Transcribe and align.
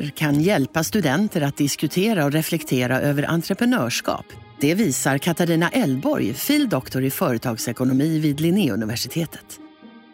Bilder 0.00 0.16
kan 0.16 0.40
hjälpa 0.40 0.84
studenter 0.84 1.40
att 1.40 1.56
diskutera 1.56 2.24
och 2.24 2.32
reflektera 2.32 3.00
över 3.00 3.22
entreprenörskap. 3.30 4.24
Det 4.60 4.74
visar 4.74 5.18
Katarina 5.18 5.68
Elborg, 5.68 6.34
fil. 6.34 6.68
doktor 6.68 7.04
i 7.04 7.10
företagsekonomi 7.10 8.18
vid 8.18 8.40
Linnéuniversitetet. 8.40 9.60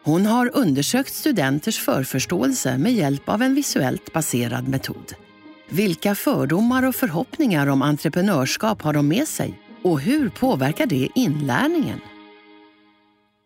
Hon 0.05 0.27
har 0.27 0.51
undersökt 0.55 1.15
studenters 1.15 1.79
förförståelse 1.79 2.79
med 2.79 2.93
hjälp 2.93 3.29
av 3.29 3.43
en 3.43 3.55
visuellt 3.55 4.13
baserad 4.13 4.69
metod. 4.69 5.15
Vilka 5.69 6.15
fördomar 6.15 6.83
och 6.83 6.95
förhoppningar 6.95 7.67
om 7.67 7.83
entreprenörskap 7.83 8.83
har 8.83 8.93
de 8.93 9.09
med 9.09 9.29
sig? 9.29 9.55
Och 9.83 10.01
hur 10.01 10.29
påverkar 10.29 10.87
det 10.87 11.09
inlärningen? 11.15 12.01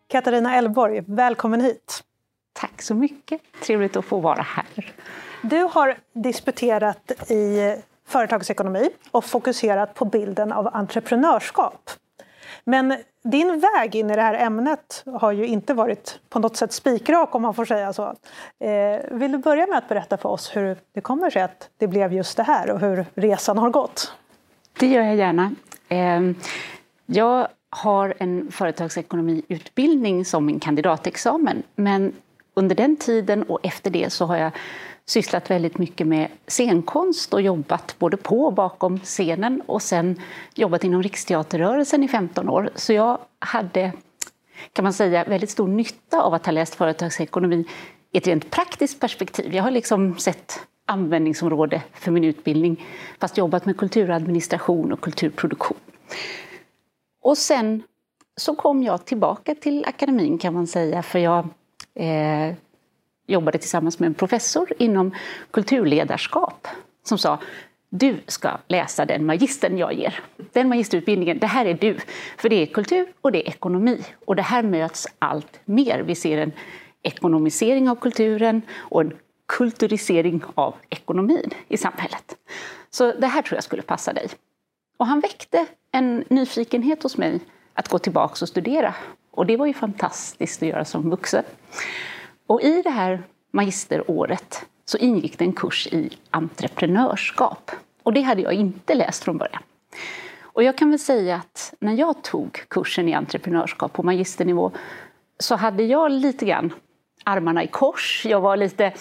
Katarina 0.07 0.55
Elborg, 0.55 1.03
välkommen 1.07 1.61
hit. 1.61 2.03
Tack 2.53 2.81
så 2.81 2.95
mycket. 2.95 3.41
Trevligt 3.63 3.95
att 3.95 4.05
få 4.05 4.19
vara 4.19 4.41
här. 4.41 4.93
Du 5.41 5.63
har 5.63 5.97
disputerat 6.13 7.11
i 7.31 7.75
företagsekonomi 8.07 8.89
och 9.11 9.25
fokuserat 9.25 9.93
på 9.93 10.05
bilden 10.05 10.51
av 10.51 10.75
entreprenörskap. 10.75 11.89
Men 12.63 12.97
din 13.23 13.59
väg 13.59 13.95
in 13.95 14.11
i 14.11 14.15
det 14.15 14.21
här 14.21 14.33
ämnet 14.33 15.03
har 15.19 15.31
ju 15.31 15.45
inte 15.45 15.73
varit 15.73 16.19
på 16.29 16.39
något 16.39 16.57
sätt 16.57 16.73
spikrak 16.73 17.35
om 17.35 17.41
man 17.41 17.53
får 17.53 17.65
säga 17.65 17.93
så. 17.93 18.03
Eh, 18.59 19.01
vill 19.11 19.31
du 19.31 19.37
börja 19.37 19.67
med 19.67 19.77
att 19.77 19.89
berätta 19.89 20.17
för 20.17 20.29
oss 20.29 20.55
hur 20.55 20.77
det 20.93 21.01
kommer 21.01 21.29
sig 21.29 21.41
att 21.41 21.69
det 21.77 21.87
blev 21.87 22.13
just 22.13 22.37
det 22.37 22.43
här 22.43 22.71
och 22.71 22.79
hur 22.79 23.05
resan 23.13 23.57
har 23.57 23.69
gått? 23.69 24.13
Det 24.79 24.87
gör 24.87 25.03
jag 25.03 25.15
gärna. 25.15 25.51
Ehm, 25.89 26.35
jag 27.05 27.47
har 27.69 28.13
en 28.17 28.51
företagsekonomiutbildning 28.51 30.25
som 30.25 30.45
min 30.45 30.59
kandidatexamen 30.59 31.63
men 31.75 32.13
under 32.53 32.75
den 32.75 32.97
tiden 32.97 33.43
och 33.43 33.59
efter 33.63 33.89
det 33.89 34.09
så 34.09 34.25
har 34.25 34.37
jag 34.37 34.51
sysslat 35.11 35.51
väldigt 35.51 35.77
mycket 35.77 36.07
med 36.07 36.27
scenkonst 36.47 37.33
och 37.33 37.41
jobbat 37.41 37.95
både 37.99 38.17
på 38.17 38.43
och 38.43 38.53
bakom 38.53 38.99
scenen 38.99 39.61
och 39.65 39.81
sen 39.81 40.19
jobbat 40.55 40.83
inom 40.83 41.03
Riksteaterrörelsen 41.03 42.03
i 42.03 42.07
15 42.07 42.49
år. 42.49 42.69
Så 42.75 42.93
jag 42.93 43.19
hade, 43.39 43.91
kan 44.73 44.83
man 44.83 44.93
säga, 44.93 45.23
väldigt 45.23 45.49
stor 45.49 45.67
nytta 45.67 46.21
av 46.21 46.33
att 46.33 46.45
ha 46.45 46.51
läst 46.51 46.75
företagsekonomi 46.75 47.65
i 48.11 48.17
ett 48.17 48.27
rent 48.27 48.51
praktiskt 48.51 48.99
perspektiv. 48.99 49.55
Jag 49.55 49.63
har 49.63 49.71
liksom 49.71 50.17
sett 50.17 50.59
användningsområde 50.85 51.81
för 51.93 52.11
min 52.11 52.23
utbildning 52.23 52.85
fast 53.19 53.37
jobbat 53.37 53.65
med 53.65 53.77
kulturadministration 53.77 54.93
och 54.93 55.01
kulturproduktion. 55.01 55.77
Och 57.21 57.37
sen 57.37 57.83
så 58.37 58.55
kom 58.55 58.83
jag 58.83 59.05
tillbaka 59.05 59.55
till 59.55 59.85
akademin 59.85 60.37
kan 60.37 60.53
man 60.53 60.67
säga 60.67 61.03
för 61.03 61.19
jag 61.19 61.47
eh, 61.95 62.55
jobbade 63.27 63.57
tillsammans 63.57 63.99
med 63.99 64.07
en 64.07 64.13
professor 64.13 64.73
inom 64.77 65.15
kulturledarskap 65.51 66.67
som 67.03 67.17
sa 67.17 67.39
du 67.93 68.21
ska 68.27 68.57
läsa 68.67 69.05
den 69.05 69.25
magistern 69.25 69.77
jag 69.77 69.93
ger. 69.93 70.19
Den 70.51 70.69
magisterutbildningen, 70.69 71.39
det 71.39 71.47
här 71.47 71.65
är 71.65 71.73
du. 71.73 71.97
För 72.37 72.49
det 72.49 72.55
är 72.55 72.65
kultur 72.65 73.13
och 73.21 73.31
det 73.31 73.47
är 73.47 73.49
ekonomi. 73.49 74.03
Och 74.25 74.35
det 74.35 74.41
här 74.41 74.63
möts 74.63 75.07
allt 75.19 75.59
mer. 75.65 75.99
Vi 75.99 76.15
ser 76.15 76.37
en 76.37 76.51
ekonomisering 77.03 77.89
av 77.89 77.95
kulturen 77.95 78.61
och 78.77 79.01
en 79.01 79.13
kulturisering 79.45 80.43
av 80.55 80.75
ekonomin 80.89 81.49
i 81.67 81.77
samhället. 81.77 82.37
Så 82.89 83.11
det 83.11 83.27
här 83.27 83.41
tror 83.41 83.57
jag 83.57 83.63
skulle 83.63 83.81
passa 83.81 84.13
dig. 84.13 84.27
Och 84.97 85.07
han 85.07 85.19
väckte 85.19 85.65
en 85.91 86.23
nyfikenhet 86.29 87.03
hos 87.03 87.17
mig 87.17 87.39
att 87.73 87.87
gå 87.87 87.99
tillbaka 87.99 88.35
och 88.41 88.49
studera. 88.49 88.95
Och 89.31 89.45
det 89.45 89.57
var 89.57 89.65
ju 89.65 89.73
fantastiskt 89.73 90.63
att 90.63 90.69
göra 90.69 90.85
som 90.85 91.09
vuxen. 91.09 91.43
Och 92.51 92.61
i 92.61 92.81
det 92.81 92.89
här 92.89 93.23
magisteråret 93.51 94.65
så 94.85 94.97
ingick 94.97 95.39
det 95.39 95.45
en 95.45 95.53
kurs 95.53 95.87
i 95.87 96.17
entreprenörskap. 96.29 97.71
Och 98.03 98.13
det 98.13 98.21
hade 98.21 98.41
jag 98.41 98.53
inte 98.53 98.95
läst 98.95 99.23
från 99.23 99.37
början. 99.37 99.63
Och 100.41 100.63
jag 100.63 100.77
kan 100.77 100.89
väl 100.89 100.99
säga 100.99 101.35
att 101.35 101.73
när 101.79 101.93
jag 101.93 102.23
tog 102.23 102.63
kursen 102.67 103.09
i 103.09 103.13
entreprenörskap 103.13 103.93
på 103.93 104.03
magisternivå 104.03 104.71
så 105.39 105.55
hade 105.55 105.83
jag 105.83 106.11
lite 106.11 106.45
grann 106.45 106.73
armarna 107.23 107.63
i 107.63 107.67
kors. 107.67 108.25
Jag 108.25 108.41
var 108.41 108.57
lite 108.57 108.93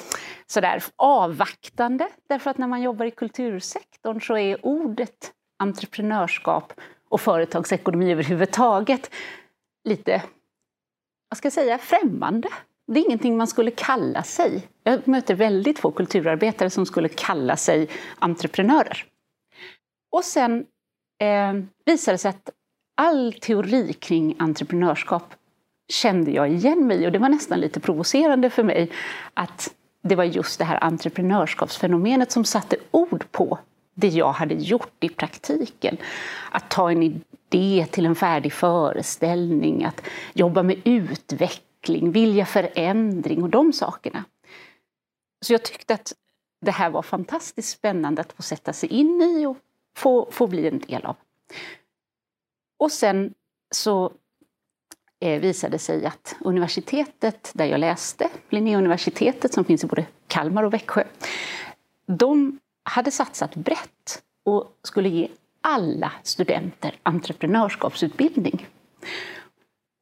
sådär 0.47 0.83
avvaktande. 0.97 2.09
Därför 2.29 2.51
att 2.51 2.59
när 2.59 2.69
man 2.69 2.83
jobbar 2.83 3.07
i 3.07 3.11
kultursektorn 3.11 4.21
så 4.21 4.37
är 4.37 4.67
ordet 4.67 5.33
entreprenörskap 5.59 6.73
och 7.09 7.21
företagsekonomi 7.21 8.13
överhuvudtaget 8.13 9.11
lite, 9.85 10.23
vad 11.29 11.39
ska 11.39 11.47
jag 11.47 11.53
säga, 11.53 11.79
främmande 11.79 12.49
det 12.95 13.01
är 13.01 13.05
ingenting 13.05 13.37
man 13.37 13.47
skulle 13.47 13.71
kalla 13.71 14.23
sig. 14.23 14.69
Jag 14.83 15.09
möter 15.09 15.35
väldigt 15.35 15.79
få 15.79 15.91
kulturarbetare 15.91 16.71
som 16.71 16.87
skulle 16.87 17.09
kalla 17.09 17.57
sig 17.57 17.89
entreprenörer. 18.19 19.05
Och 20.13 20.25
sen 20.25 20.67
eh, 21.21 21.53
visade 21.87 22.15
det 22.15 22.19
sig 22.19 22.29
att 22.29 22.51
all 22.97 23.33
teori 23.33 23.93
kring 23.93 24.37
entreprenörskap 24.39 25.35
kände 25.93 26.31
jag 26.31 26.51
igen 26.51 26.87
mig 26.87 27.03
i 27.03 27.07
och 27.07 27.13
det 27.13 27.19
var 27.19 27.29
nästan 27.29 27.61
lite 27.61 27.81
provocerande 27.81 28.51
för 28.51 28.63
mig 28.63 28.91
att 29.35 29.75
det 30.03 30.17
var 30.17 30.25
just 30.25 30.59
det 30.59 30.65
här 30.65 30.85
entreprenörskapsfenomenet 30.85 32.33
som 32.33 32.45
satte 32.45 32.77
ord 32.91 33.25
på 33.31 33.59
det 33.95 34.09
jag 34.09 34.33
hade 34.33 34.55
gjort 34.55 35.05
i 35.05 35.09
praktiken. 35.09 35.97
Att 36.51 36.71
ta 36.71 36.91
en 36.91 37.03
idé 37.03 37.87
till 37.91 38.07
en 38.07 38.15
färdig 38.15 38.53
föreställning, 38.53 39.85
att 39.85 40.03
jobba 40.35 40.63
med 40.63 40.77
utveckling 40.85 41.70
utveckling, 41.81 42.13
vilja 42.13 42.47
förändring 42.47 43.43
och 43.43 43.51
de 43.51 43.73
sakerna. 43.73 44.25
Så 45.41 45.53
jag 45.53 45.65
tyckte 45.65 45.95
att 45.95 46.13
det 46.61 46.71
här 46.71 46.91
var 46.91 47.03
fantastiskt 47.03 47.79
spännande 47.79 48.21
att 48.21 48.33
få 48.33 48.43
sätta 48.43 48.73
sig 48.73 48.89
in 48.89 49.23
i 49.23 49.47
och 49.47 49.57
få, 49.97 50.29
få 50.31 50.47
bli 50.47 50.69
en 50.69 50.79
del 50.79 51.05
av. 51.07 51.17
Och 52.79 52.93
sen 52.93 53.35
så 53.71 54.13
eh, 55.21 55.41
visade 55.41 55.75
det 55.75 55.79
sig 55.79 56.07
att 56.07 56.37
universitetet 56.41 57.53
där 57.55 57.65
jag 57.65 57.81
läste, 57.81 58.29
Linnéuniversitetet 58.51 59.55
som 59.55 59.65
finns 59.65 59.85
i 59.85 59.87
både 59.87 60.07
Kalmar 60.29 60.63
och 60.63 60.73
Växjö, 60.73 61.05
de 62.07 62.59
hade 62.83 63.11
satsat 63.11 63.55
brett 63.55 64.23
och 64.45 64.79
skulle 64.83 65.09
ge 65.09 65.29
alla 65.63 66.13
studenter 66.23 66.99
entreprenörskapsutbildning. 67.03 68.67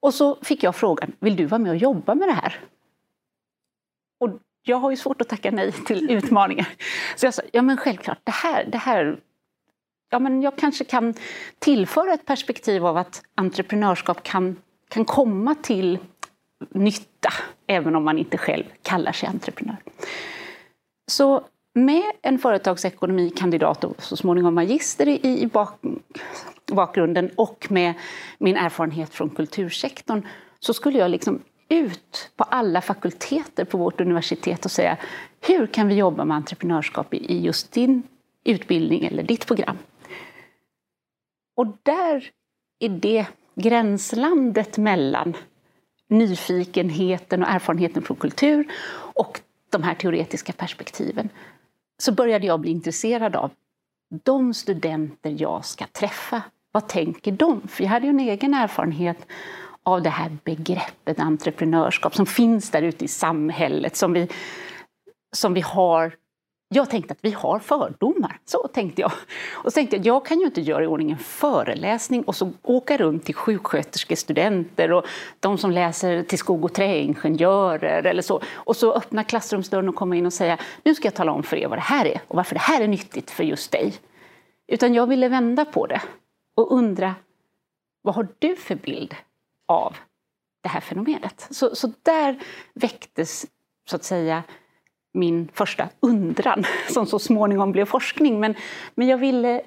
Och 0.01 0.15
så 0.15 0.39
fick 0.43 0.63
jag 0.63 0.77
frågan, 0.77 1.13
vill 1.21 1.37
du 1.37 1.45
vara 1.45 1.59
med 1.59 1.71
och 1.71 1.77
jobba 1.77 2.15
med 2.15 2.29
det 2.29 2.33
här? 2.33 2.61
Och 4.21 4.31
jag 4.63 4.77
har 4.77 4.91
ju 4.91 4.97
svårt 4.97 5.21
att 5.21 5.29
tacka 5.29 5.51
nej 5.51 5.73
till 5.73 6.11
utmaningar. 6.17 6.69
Så 7.17 7.27
jag 7.27 7.35
sa, 7.35 7.43
ja 7.53 7.63
men 7.63 7.77
självklart, 7.77 8.19
det 8.25 8.33
här, 8.33 8.65
det 8.65 8.79
här 8.79 9.21
ja, 10.11 10.19
men 10.19 10.43
jag 10.43 10.57
kanske 10.57 10.85
kan 10.85 11.15
tillföra 11.59 12.13
ett 12.15 12.27
perspektiv 12.27 12.87
av 12.87 12.97
att 12.97 13.23
entreprenörskap 13.35 14.23
kan, 14.23 14.57
kan 14.89 15.05
komma 15.05 15.55
till 15.55 15.99
nytta, 16.71 17.33
även 17.67 17.97
om 17.97 18.05
man 18.05 18.19
inte 18.19 18.39
själv 18.39 18.65
kallar 18.83 19.13
sig 19.13 19.29
entreprenör. 19.29 19.77
Så 21.11 21.45
med 21.75 22.05
en 22.23 22.39
företagsekonomikandidat 22.39 23.85
och 23.85 24.03
så 24.03 24.17
småningom 24.17 24.55
magister 24.55 25.09
i, 25.09 25.47
bak, 25.47 25.81
bakgrunden 26.69 27.31
och 27.37 27.67
med 27.71 27.95
min 28.39 28.57
erfarenhet 28.57 29.15
från 29.15 29.31
kultursektorn 29.31 30.23
så 30.61 30.75
skulle 30.75 30.99
jag 30.99 31.11
liksom 31.11 31.43
ut 31.69 32.31
på 32.37 32.45
alla 32.45 32.81
fakulteter 32.81 33.65
på 33.65 33.79
vårt 33.79 34.01
universitet 34.01 34.65
och 34.65 34.71
säga 34.71 34.97
hur 35.41 35.67
kan 35.67 35.89
vi 35.89 35.95
jobba 35.95 36.25
med 36.25 36.37
entreprenörskap 36.37 37.15
i 37.15 37.39
just 37.39 37.73
din 37.73 38.03
utbildning 38.45 39.05
eller 39.05 39.23
ditt 39.23 39.47
program? 39.47 39.79
Och 41.57 41.67
där 41.83 42.31
är 42.79 42.89
det 42.89 43.27
gränslandet 43.55 44.79
mellan 44.79 45.37
nyfikenheten 46.09 47.43
och 47.43 47.49
erfarenheten 47.49 48.03
från 48.03 48.17
kultur 48.17 48.73
och 49.15 49.41
de 49.71 49.83
här 49.83 49.95
teoretiska 49.95 50.53
perspektiven 50.53 51.29
så 51.99 52.13
började 52.13 52.47
jag 52.47 52.61
bli 52.61 52.71
intresserad 52.71 53.37
av 53.37 53.51
de 54.25 54.55
studenter 54.55 55.37
jag 55.39 55.65
ska 55.65 55.87
träffa. 55.87 56.43
Vad 56.79 56.89
tänker 56.89 57.33
de? 57.33 57.69
För 57.69 57.85
jag 57.85 57.91
hade 57.91 58.07
ju 58.07 58.11
en 58.11 58.21
egen 58.21 58.55
erfarenhet 58.55 59.27
av 59.83 60.03
det 60.03 60.11
här 60.11 60.37
begreppet 60.45 61.21
entreprenörskap 61.21 62.15
som 62.15 62.27
finns 62.27 62.71
där 62.71 62.83
ute 62.83 63.05
i 63.05 63.09
samhället, 63.09 63.97
som 63.97 64.13
vi, 64.13 64.29
som 65.37 65.55
vi 65.55 65.61
har 65.61 66.13
jag 66.75 66.91
tänkte 66.91 67.13
att 67.13 67.19
vi 67.23 67.31
har 67.31 67.59
fördomar. 67.59 68.39
Så 68.45 68.69
tänkte 68.69 69.01
jag. 69.01 69.13
Och 69.53 69.65
så 69.65 69.71
tänkte 69.71 69.97
jag, 69.97 70.07
jag 70.07 70.27
kan 70.27 70.41
ju 70.41 70.47
inte 70.47 70.61
göra 70.61 70.85
i 70.85 70.87
ordning 70.87 71.11
en 71.11 71.19
föreläsning 71.19 72.23
och 72.23 72.37
så 72.37 72.53
åka 72.63 72.97
runt 72.97 73.25
till 73.25 73.35
sjuksköterskestudenter 73.35 74.93
och 74.93 75.07
de 75.41 75.59
som 75.59 75.71
läser 75.71 76.23
till 76.23 76.39
skog 76.39 76.65
och 76.65 76.73
träingenjörer 76.73 78.07
eller 78.07 78.23
så. 78.23 78.41
Och 78.55 78.77
så 78.77 78.93
öppna 78.93 79.25
klassrumsdörren 79.25 79.89
och 79.89 79.95
komma 79.95 80.17
in 80.17 80.27
och 80.27 80.33
säga, 80.33 80.59
nu 80.83 80.95
ska 80.95 81.07
jag 81.07 81.15
tala 81.15 81.33
om 81.33 81.43
för 81.43 81.57
er 81.57 81.69
vad 81.69 81.79
det 81.79 81.83
här 81.83 82.07
är 82.07 82.21
och 82.29 82.37
varför 82.37 82.55
det 82.55 82.61
här 82.61 82.83
är 82.83 82.89
nyttigt 82.89 83.31
för 83.31 83.45
just 83.45 83.73
dig. 83.73 83.95
Utan 84.73 84.95
jag 84.95 85.07
ville 85.07 85.29
vända 85.29 85.65
på 85.65 85.87
det 85.87 86.01
och 86.59 86.73
undra, 86.73 87.15
vad 88.03 88.15
har 88.15 88.29
du 88.39 88.57
för 88.57 88.75
bild 88.75 89.15
av 89.67 89.97
det 90.61 90.69
här 90.69 90.81
fenomenet? 90.81 91.49
Så, 91.51 91.75
så 91.75 91.93
där 92.03 92.39
väcktes, 92.75 93.47
så 93.91 93.97
att 93.97 94.05
säga, 94.05 94.43
min 95.13 95.49
första 95.53 95.89
undran 96.01 96.65
som 96.89 97.07
så 97.07 97.19
småningom 97.19 97.73
blev 97.73 97.85
forskning. 97.85 98.41
Men, 98.41 98.55
men 98.95 99.09
jag, 99.09 99.19
ville, 99.19 99.63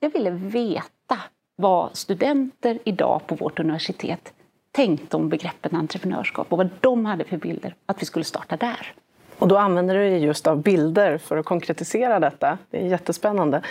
jag 0.00 0.10
ville 0.10 0.30
veta 0.30 1.18
vad 1.56 1.96
studenter 1.96 2.78
idag 2.84 3.20
på 3.26 3.34
vårt 3.34 3.60
universitet 3.60 4.32
tänkte 4.70 5.16
om 5.16 5.28
begreppet 5.28 5.74
entreprenörskap 5.74 6.52
och 6.52 6.58
vad 6.58 6.70
de 6.80 7.06
hade 7.06 7.24
för 7.24 7.36
bilder, 7.36 7.74
att 7.86 8.02
vi 8.02 8.06
skulle 8.06 8.24
starta 8.24 8.56
där. 8.56 8.94
Och 9.38 9.48
då 9.48 9.58
använder 9.58 9.94
du 9.94 10.08
just 10.08 10.46
av 10.46 10.62
bilder 10.62 11.18
för 11.18 11.36
att 11.36 11.46
konkretisera 11.46 12.20
detta. 12.20 12.58
Det 12.70 12.78
är 12.78 12.86
jättespännande. 12.86 13.62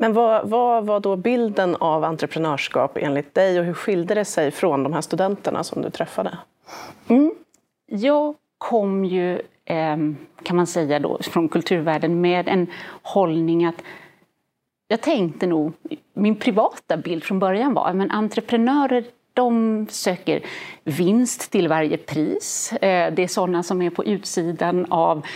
Men 0.00 0.12
vad, 0.12 0.48
vad 0.48 0.86
var 0.86 1.00
då 1.00 1.16
bilden 1.16 1.76
av 1.76 2.04
entreprenörskap 2.04 2.96
enligt 2.96 3.34
dig 3.34 3.58
och 3.58 3.64
hur 3.64 3.74
skilde 3.74 4.14
det 4.14 4.24
sig 4.24 4.50
från 4.50 4.82
de 4.82 4.92
här 4.92 5.00
studenterna 5.00 5.64
som 5.64 5.82
du 5.82 5.90
träffade? 5.90 6.38
Mm. 7.08 7.34
Jag 7.86 8.34
kom 8.58 9.04
ju 9.04 9.42
ehm, 9.64 10.16
kan 10.42 10.56
man 10.56 10.66
säga 10.66 10.98
då, 10.98 11.18
från 11.22 11.48
kulturvärlden 11.48 12.20
med 12.20 12.48
en 12.48 12.66
hållning 13.02 13.64
att 13.64 13.82
jag 14.88 15.00
tänkte 15.00 15.46
nog, 15.46 15.72
min 16.14 16.36
privata 16.36 16.96
bild 16.96 17.24
från 17.24 17.38
början 17.38 17.74
var 17.74 17.88
att 17.88 18.10
entreprenörer 18.10 19.04
de 19.34 19.86
söker 19.90 20.42
vinst 20.84 21.50
till 21.52 21.68
varje 21.68 21.96
pris. 21.96 22.72
Eh, 22.72 23.14
det 23.14 23.22
är 23.22 23.28
sådana 23.28 23.62
som 23.62 23.82
är 23.82 23.90
på 23.90 24.04
utsidan 24.04 24.86
av 24.90 25.26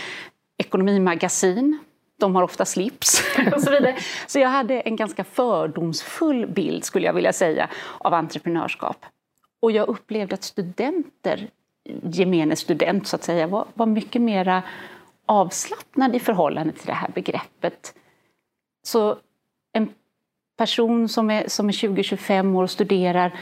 ekonomimagasin. 0.57 1.79
De 2.19 2.35
har 2.35 2.43
ofta 2.43 2.65
slips 2.65 3.23
och 3.55 3.61
så 3.61 3.71
vidare. 3.71 3.95
Så 4.27 4.39
jag 4.39 4.49
hade 4.49 4.81
en 4.81 4.95
ganska 4.95 5.23
fördomsfull 5.23 6.47
bild, 6.47 6.83
skulle 6.83 7.05
jag 7.05 7.13
vilja 7.13 7.33
säga, 7.33 7.69
av 7.97 8.13
entreprenörskap. 8.13 9.05
Och 9.59 9.71
jag 9.71 9.87
upplevde 9.87 10.33
att 10.35 10.43
studenter 10.43 11.49
gemene 12.03 12.55
student 12.55 13.07
så 13.07 13.15
att 13.15 13.23
säga 13.23 13.47
var, 13.47 13.65
var 13.73 13.85
mycket 13.85 14.21
mera 14.21 14.63
avslappnad 15.25 16.15
i 16.15 16.19
förhållande 16.19 16.73
till 16.73 16.87
det 16.87 16.93
här 16.93 17.09
begreppet. 17.15 17.93
Så 18.83 19.17
en 19.73 19.89
person 20.57 21.09
som 21.09 21.31
är, 21.31 21.47
som 21.47 21.69
är 21.69 21.73
20-25 21.73 22.55
år 22.55 22.63
och 22.63 22.71
studerar, 22.71 23.39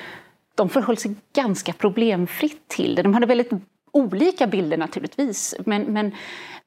de 0.56 0.70
förhöll 0.70 0.98
sig 0.98 1.16
ganska 1.34 1.74
problemfritt 1.74 2.68
till 2.68 2.96
det. 2.96 3.02
De 3.02 3.14
hade 3.14 3.26
väldigt 3.26 3.52
olika 3.92 4.48
bilder 4.48 4.78
naturligtvis, 4.78 5.56
men, 5.66 5.84
men, 5.84 6.12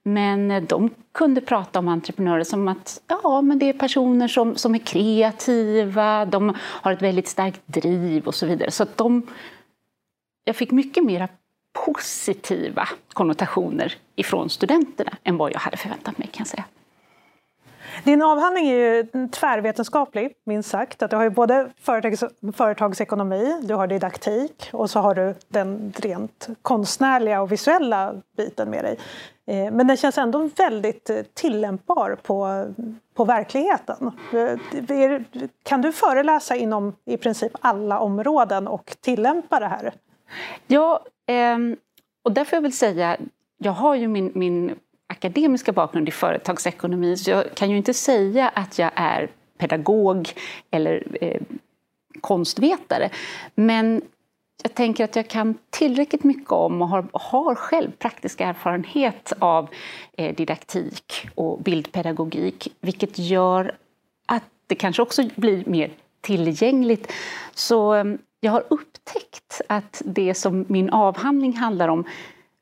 men 0.07 0.51
eh, 0.51 0.63
de 0.63 0.91
kunde 1.13 1.41
prata 1.41 1.79
om 1.79 1.89
entreprenörer 1.89 2.45
som 2.45 2.69
att 2.69 3.01
ja, 3.07 3.43
men 3.43 3.59
det 3.59 3.69
är 3.69 3.73
personer 3.73 4.29
som, 4.29 4.57
som 4.57 4.75
är 4.75 4.79
kreativa, 4.79 6.25
de 6.25 6.55
har 6.61 6.93
ett 6.93 7.03
väldigt 7.03 7.29
starkt 7.29 7.61
driv 7.67 8.27
och 8.27 8.35
så 8.35 8.47
vidare. 8.47 8.71
Så 8.71 8.83
att 8.83 8.97
de, 8.97 9.27
jag 10.45 10.57
fick 10.57 10.71
mycket 10.71 11.05
mera 11.05 11.29
positiva 11.85 12.89
konnotationer 13.13 13.95
ifrån 14.17 14.51
studenterna 14.51 15.17
än 15.25 15.37
vad 15.37 15.53
jag 15.53 15.59
hade 15.59 15.77
förväntat 15.77 16.19
mig 16.19 16.29
kan 16.33 16.41
jag 16.41 16.47
säga. 16.47 16.65
Din 18.05 18.23
avhandling 18.23 18.69
är 18.69 18.75
ju 18.75 19.29
tvärvetenskaplig, 19.29 20.33
minst 20.45 20.71
sagt. 20.71 21.03
Att 21.03 21.11
du 21.11 21.17
har 21.17 21.25
ju 21.25 21.31
både 21.31 21.71
företags, 21.81 22.25
företagsekonomi, 22.55 23.61
du 23.63 23.75
har 23.75 23.87
didaktik 23.87 24.69
och 24.73 24.91
så 24.91 25.01
har 25.01 25.15
du 25.15 25.35
den 25.49 25.93
rent 25.97 26.49
konstnärliga 26.63 27.43
och 27.43 27.53
visuella 27.53 28.15
biten 28.37 28.71
med 28.71 28.85
dig. 28.85 28.99
Eh, 29.47 29.73
men 29.73 29.87
den 29.87 29.97
känns 29.97 30.19
ändå 30.19 30.51
väldigt 30.57 31.11
eh, 31.11 31.23
tillämpbar 31.35 32.17
på, 32.23 32.67
på 33.15 33.25
verkligheten. 33.25 34.13
Eh, 34.33 35.21
kan 35.63 35.83
du 35.83 35.93
föreläsa 35.93 36.57
inom 36.57 36.95
i 37.05 37.17
princip 37.17 37.53
alla 37.61 38.01
områden 38.01 38.69
och 38.69 38.97
tillämpa 39.01 39.61
det 39.61 39.69
här? 39.69 39.95
Ja, 40.67 41.01
ehm, 41.27 41.77
och 42.25 42.33
där 42.33 42.45
får 42.45 42.57
jag 42.57 42.63
väl 42.63 42.73
säga, 42.73 43.17
jag 43.59 43.73
har 43.73 43.95
ju 43.95 44.09
min, 44.09 44.33
min 44.35 44.75
akademiska 45.07 45.73
bakgrund 45.73 46.09
i 46.09 46.13
företagsekonomi 46.13 47.17
så 47.17 47.31
jag 47.31 47.55
kan 47.55 47.71
ju 47.71 47.77
inte 47.77 47.95
säga 47.95 48.49
att 48.49 48.79
jag 48.79 48.91
är 48.95 49.31
pedagog 49.59 50.33
eller 50.71 51.07
eh, 51.21 51.41
konstvetare. 52.21 53.11
Men 53.55 54.03
jag 54.63 54.75
tänker 54.75 55.05
att 55.05 55.17
jag 55.17 55.29
kan 55.29 55.59
tillräckligt 55.71 56.25
mycket 56.25 56.53
om 56.53 56.83
och 56.83 56.89
har, 56.89 57.07
har 57.13 57.55
själv 57.55 57.91
praktisk 57.91 58.41
erfarenhet 58.41 59.33
av 59.39 59.69
eh, 60.17 60.35
didaktik 60.35 61.29
och 61.35 61.63
bildpedagogik 61.63 62.73
vilket 62.81 63.19
gör 63.19 63.75
att 64.27 64.45
det 64.67 64.75
kanske 64.75 65.03
också 65.03 65.29
blir 65.37 65.65
mer 65.67 65.91
tillgängligt. 66.21 67.13
Så 67.55 67.95
eh, 67.95 68.05
jag 68.41 68.53
har 68.53 68.65
upptäckt 68.71 69.61
att 69.69 70.03
det 70.05 70.35
som 70.35 70.65
min 70.69 70.91
avhandling 70.91 71.57
handlar 71.57 71.89
om 71.89 72.05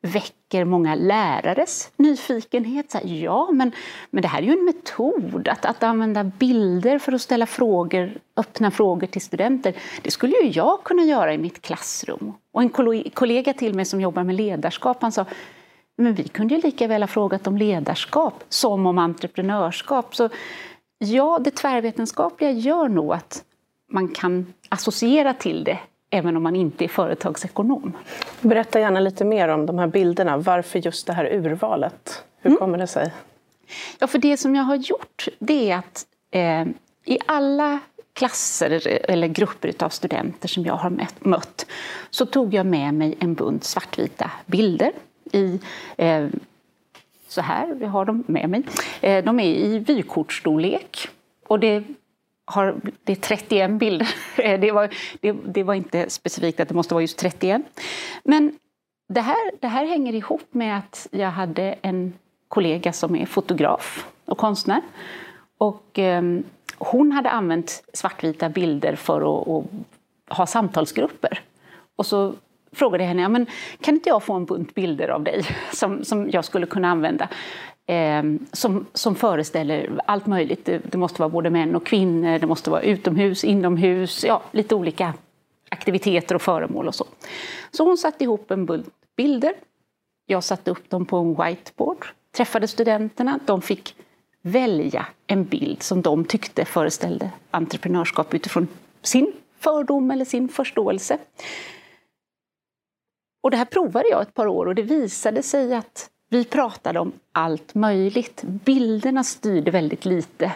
väcker 0.04 0.64
många 0.64 0.94
lärares 0.94 1.92
nyfikenhet. 1.96 2.90
Så 2.90 2.98
här, 2.98 3.06
ja, 3.06 3.48
men, 3.52 3.72
men 4.10 4.22
det 4.22 4.28
här 4.28 4.42
är 4.42 4.46
ju 4.46 4.52
en 4.52 4.64
metod, 4.64 5.48
att, 5.48 5.64
att 5.64 5.82
använda 5.82 6.24
bilder 6.24 6.98
för 6.98 7.12
att 7.12 7.20
ställa 7.20 7.46
frågor, 7.46 8.18
öppna 8.36 8.70
frågor 8.70 9.06
till 9.06 9.20
studenter. 9.20 9.74
Det 10.02 10.10
skulle 10.10 10.36
ju 10.42 10.48
jag 10.48 10.84
kunna 10.84 11.02
göra 11.02 11.34
i 11.34 11.38
mitt 11.38 11.62
klassrum. 11.62 12.32
Och 12.52 12.62
en 12.62 12.70
kollega 13.10 13.52
till 13.52 13.74
mig 13.74 13.84
som 13.84 14.00
jobbar 14.00 14.24
med 14.24 14.34
ledarskap, 14.34 15.02
han 15.02 15.12
sa 15.12 15.26
men 15.96 16.14
vi 16.14 16.28
kunde 16.28 16.54
ju 16.54 16.60
lika 16.60 16.86
väl 16.86 17.02
ha 17.02 17.06
frågat 17.06 17.46
om 17.46 17.58
ledarskap 17.58 18.44
som 18.48 18.86
om 18.86 18.98
entreprenörskap. 18.98 20.16
Så 20.16 20.28
ja, 20.98 21.38
det 21.44 21.50
tvärvetenskapliga 21.50 22.50
gör 22.50 22.88
nog 22.88 23.12
att 23.12 23.44
man 23.92 24.08
kan 24.08 24.54
associera 24.68 25.34
till 25.34 25.64
det 25.64 25.78
även 26.14 26.36
om 26.36 26.42
man 26.42 26.56
inte 26.56 26.84
är 26.84 26.88
företagsekonom. 26.88 27.92
Berätta 28.40 28.80
gärna 28.80 29.00
lite 29.00 29.24
mer 29.24 29.48
om 29.48 29.66
de 29.66 29.78
här 29.78 29.86
bilderna. 29.86 30.36
Varför 30.36 30.78
just 30.78 31.06
det 31.06 31.12
här 31.12 31.32
urvalet? 31.32 32.24
Hur 32.40 32.50
mm. 32.50 32.58
kommer 32.58 32.78
det 32.78 32.86
sig? 32.86 33.12
Ja, 33.98 34.06
för 34.06 34.18
det 34.18 34.36
som 34.36 34.54
jag 34.54 34.62
har 34.62 34.76
gjort 34.76 35.28
det 35.38 35.70
är 35.70 35.76
att 35.76 36.06
eh, 36.30 36.62
i 37.04 37.18
alla 37.26 37.78
klasser 38.12 38.88
eller 39.10 39.28
grupper 39.28 39.72
av 39.78 39.88
studenter 39.88 40.48
som 40.48 40.64
jag 40.64 40.74
har 40.74 40.92
mött 41.18 41.66
så 42.10 42.26
tog 42.26 42.54
jag 42.54 42.66
med 42.66 42.94
mig 42.94 43.16
en 43.20 43.34
bunt 43.34 43.64
svartvita 43.64 44.30
bilder 44.46 44.92
i 45.32 45.60
eh, 45.96 46.26
så 47.28 47.40
här, 47.40 47.74
vi 47.74 47.86
har 47.86 48.04
dem 48.04 48.24
med 48.26 48.50
mig. 48.50 48.62
Eh, 49.00 49.24
de 49.24 49.40
är 49.40 49.54
i 49.54 49.78
vykortsstorlek 49.78 51.08
och 51.46 51.60
det 51.60 51.84
har, 52.44 52.80
det 53.04 53.12
är 53.12 53.16
31 53.16 53.70
bilder. 53.70 54.14
Det 54.58 54.72
var, 54.72 54.88
det, 55.20 55.32
det, 55.32 55.62
var 55.62 55.74
inte 55.74 56.10
specifikt 56.10 56.60
att 56.60 56.68
det 56.68 56.74
måste 56.74 56.94
vara 56.94 57.02
just 57.02 57.18
31. 57.18 57.62
Men 58.24 58.58
det 59.08 59.20
här, 59.20 59.60
det 59.60 59.68
här 59.68 59.86
hänger 59.86 60.14
ihop 60.14 60.48
med 60.50 60.78
att 60.78 61.08
jag 61.10 61.30
hade 61.30 61.74
en 61.82 62.12
kollega 62.48 62.92
som 62.92 63.16
är 63.16 63.26
fotograf 63.26 64.06
och 64.24 64.38
konstnär. 64.38 64.80
Och 65.58 65.98
eh, 65.98 66.22
hon 66.78 67.12
hade 67.12 67.30
använt 67.30 67.84
svartvita 67.92 68.48
bilder 68.48 68.96
för 68.96 69.42
att, 69.42 69.48
att 69.48 70.36
ha 70.36 70.46
samtalsgrupper. 70.46 71.40
Och 71.96 72.06
så 72.06 72.34
frågade 72.72 73.04
jag 73.04 73.08
henne, 73.08 73.22
ja, 73.22 73.28
men 73.28 73.46
kan 73.80 73.94
inte 73.94 74.08
jag 74.08 74.22
få 74.22 74.32
en 74.32 74.44
bunt 74.44 74.74
bilder 74.74 75.08
av 75.08 75.22
dig 75.22 75.42
som, 75.72 76.04
som 76.04 76.30
jag 76.30 76.44
skulle 76.44 76.66
kunna 76.66 76.90
använda? 76.90 77.28
Eh, 77.86 78.22
som, 78.52 78.86
som 78.92 79.14
föreställer 79.14 80.00
allt 80.06 80.26
möjligt. 80.26 80.64
Det, 80.64 80.78
det, 80.78 80.98
måste 80.98 81.20
vara 81.20 81.28
både 81.28 81.50
män 81.50 81.76
och 81.76 81.86
kvinnor, 81.86 82.38
det 82.38 82.46
måste 82.46 82.70
vara 82.70 82.82
utomhus, 82.82 83.44
inomhus, 83.44 84.24
ja, 84.24 84.42
lite 84.52 84.74
olika 84.74 85.14
aktiviteter 85.68 86.34
och 86.34 86.42
föremål 86.42 86.88
och 86.88 86.94
så. 86.94 87.06
Så 87.70 87.84
hon 87.84 87.98
satte 87.98 88.24
ihop 88.24 88.50
en 88.50 88.66
bunt 88.66 88.94
bilder. 89.16 89.52
Jag 90.26 90.44
satte 90.44 90.70
upp 90.70 90.90
dem 90.90 91.06
på 91.06 91.16
en 91.16 91.34
whiteboard, 91.34 92.06
träffade 92.36 92.68
studenterna, 92.68 93.38
de 93.46 93.62
fick 93.62 93.94
välja 94.42 95.06
en 95.26 95.44
bild 95.44 95.82
som 95.82 96.02
de 96.02 96.24
tyckte 96.24 96.64
föreställde 96.64 97.30
entreprenörskap 97.50 98.34
utifrån 98.34 98.68
sin 99.02 99.32
fördom 99.58 100.10
eller 100.10 100.24
sin 100.24 100.48
förståelse. 100.48 101.18
Och 103.42 103.50
det 103.50 103.56
här 103.56 103.64
provade 103.64 104.08
jag 104.08 104.22
ett 104.22 104.34
par 104.34 104.46
år 104.46 104.66
och 104.66 104.74
det 104.74 104.82
visade 104.82 105.42
sig 105.42 105.74
att 105.74 106.10
vi 106.34 106.44
pratade 106.44 107.00
om 107.00 107.12
allt 107.32 107.74
möjligt. 107.74 108.42
Bilderna 108.42 109.24
styrde 109.24 109.70
väldigt 109.70 110.04
lite 110.04 110.52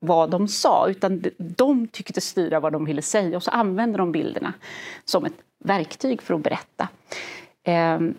vad 0.00 0.30
de 0.30 0.48
sa, 0.48 0.88
utan 0.88 1.24
de 1.38 1.88
tyckte 1.88 2.20
styra 2.20 2.60
vad 2.60 2.72
de 2.72 2.84
ville 2.84 3.02
säga 3.02 3.36
och 3.36 3.42
så 3.42 3.50
använde 3.50 3.98
de 3.98 4.12
bilderna 4.12 4.52
som 5.04 5.24
ett 5.24 5.32
verktyg 5.64 6.22
för 6.22 6.34
att 6.34 6.42
berätta. 6.42 6.88
Ehm, 7.64 8.14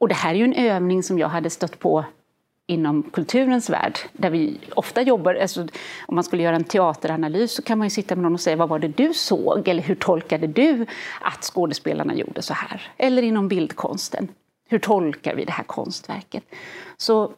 och 0.00 0.08
det 0.08 0.14
här 0.14 0.30
är 0.30 0.38
ju 0.38 0.44
en 0.44 0.54
övning 0.54 1.02
som 1.02 1.18
jag 1.18 1.28
hade 1.28 1.50
stött 1.50 1.78
på 1.78 2.04
inom 2.66 3.02
kulturens 3.02 3.70
värld, 3.70 3.98
där 4.12 4.30
vi 4.30 4.58
ofta 4.74 5.02
jobbar, 5.02 5.34
alltså, 5.34 5.62
om 6.06 6.14
man 6.14 6.24
skulle 6.24 6.42
göra 6.42 6.56
en 6.56 6.64
teateranalys 6.64 7.54
så 7.54 7.62
kan 7.62 7.78
man 7.78 7.86
ju 7.86 7.90
sitta 7.90 8.16
med 8.16 8.22
någon 8.22 8.34
och 8.34 8.40
säga 8.40 8.56
vad 8.56 8.68
var 8.68 8.78
det 8.78 8.88
du 8.88 9.14
såg 9.14 9.68
eller 9.68 9.82
hur 9.82 9.94
tolkade 9.94 10.46
du 10.46 10.86
att 11.20 11.44
skådespelarna 11.44 12.14
gjorde 12.14 12.42
så 12.42 12.54
här? 12.54 12.82
Eller 12.96 13.22
inom 13.22 13.48
bildkonsten, 13.48 14.28
hur 14.70 14.78
tolkar 14.78 15.34
vi 15.34 15.44
det 15.44 15.52
här 15.52 15.64
konstverket? 15.64 16.44
Så 16.96 17.32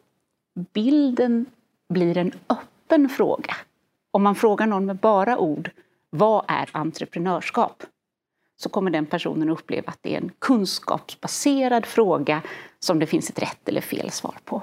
bilden 0.72 1.46
blir 1.88 2.18
en 2.18 2.32
öppen 2.48 3.08
fråga. 3.08 3.56
Om 4.10 4.22
man 4.22 4.34
frågar 4.34 4.66
någon 4.66 4.86
med 4.86 4.96
bara 4.96 5.38
ord, 5.38 5.70
vad 6.10 6.44
är 6.48 6.68
entreprenörskap? 6.72 7.82
Så 8.56 8.68
kommer 8.68 8.90
den 8.90 9.06
personen 9.06 9.48
uppleva 9.48 9.88
att 9.88 9.98
det 10.00 10.14
är 10.14 10.20
en 10.20 10.30
kunskapsbaserad 10.38 11.86
fråga 11.86 12.42
som 12.78 12.98
det 12.98 13.06
finns 13.06 13.30
ett 13.30 13.42
rätt 13.42 13.68
eller 13.68 13.80
fel 13.80 14.10
svar 14.10 14.36
på. 14.44 14.62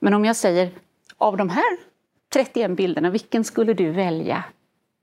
Men 0.00 0.14
om 0.14 0.24
jag 0.24 0.36
säger, 0.36 0.70
av 1.18 1.36
de 1.36 1.48
här 1.48 1.78
31 2.32 2.70
bilderna, 2.70 3.10
vilken 3.10 3.44
skulle 3.44 3.74
du 3.74 3.90
välja 3.90 4.44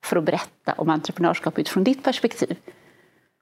för 0.03 0.17
att 0.17 0.23
berätta 0.23 0.73
om 0.73 0.89
entreprenörskap 0.89 1.59
utifrån 1.59 1.83
ditt 1.83 2.03
perspektiv? 2.03 2.57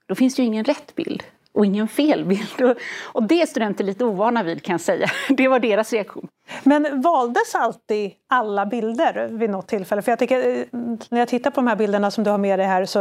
Då 0.05 0.15
finns 0.15 0.35
det 0.35 0.41
ju 0.41 0.47
ingen 0.47 0.65
rätt 0.65 0.95
bild 0.95 1.23
och 1.57 1.65
ingen 1.65 1.87
fel 1.87 2.25
bild. 2.25 2.75
Och 3.03 3.23
det 3.23 3.41
är 3.41 3.45
studenter 3.45 3.83
lite 3.83 4.05
ovana 4.05 4.43
vid 4.43 4.63
kan 4.63 4.73
jag 4.73 4.81
säga. 4.81 5.07
Det 5.29 5.47
var 5.47 5.59
deras 5.59 5.93
reaktion. 5.93 6.27
Men 6.63 7.01
valdes 7.01 7.55
alltid 7.55 8.11
alla 8.29 8.65
bilder 8.65 9.27
vid 9.31 9.49
något 9.49 9.67
tillfälle? 9.67 10.01
För 10.01 10.11
jag 10.11 10.19
tycker, 10.19 10.47
eh, 10.47 10.65
när 11.09 11.19
jag 11.19 11.27
tittar 11.27 11.51
på 11.51 11.55
de 11.55 11.67
här 11.67 11.75
bilderna 11.75 12.11
som 12.11 12.23
du 12.23 12.29
har 12.29 12.37
med 12.37 12.59
dig 12.59 12.67
här 12.67 12.85
så 12.85 12.99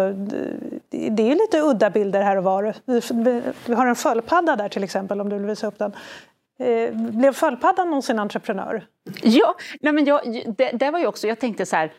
det 0.90 1.30
är 1.30 1.34
lite 1.34 1.60
udda 1.60 1.90
bilder 1.90 2.22
här 2.22 2.36
och 2.36 2.44
var. 2.44 2.74
Vi 3.66 3.74
har 3.74 3.86
en 3.86 3.94
sköldpadda 3.94 4.56
där 4.56 4.68
till 4.68 4.84
exempel 4.84 5.20
om 5.20 5.28
du 5.28 5.38
vill 5.38 5.46
visa 5.46 5.66
upp 5.66 5.78
den. 5.78 5.92
Eh, 6.58 6.92
blev 6.92 7.34
sköldpaddan 7.34 7.90
någonsin 7.90 8.18
entreprenör? 8.18 8.86
Ja, 9.22 9.54
nej 9.80 9.92
men 9.92 10.04
jag, 10.04 10.42
det, 10.56 10.70
det 10.70 10.90
var 10.90 10.98
ju 10.98 11.06
också, 11.06 11.26
jag 11.28 11.38
tänkte 11.38 11.66
så 11.66 11.76
här, 11.76 11.92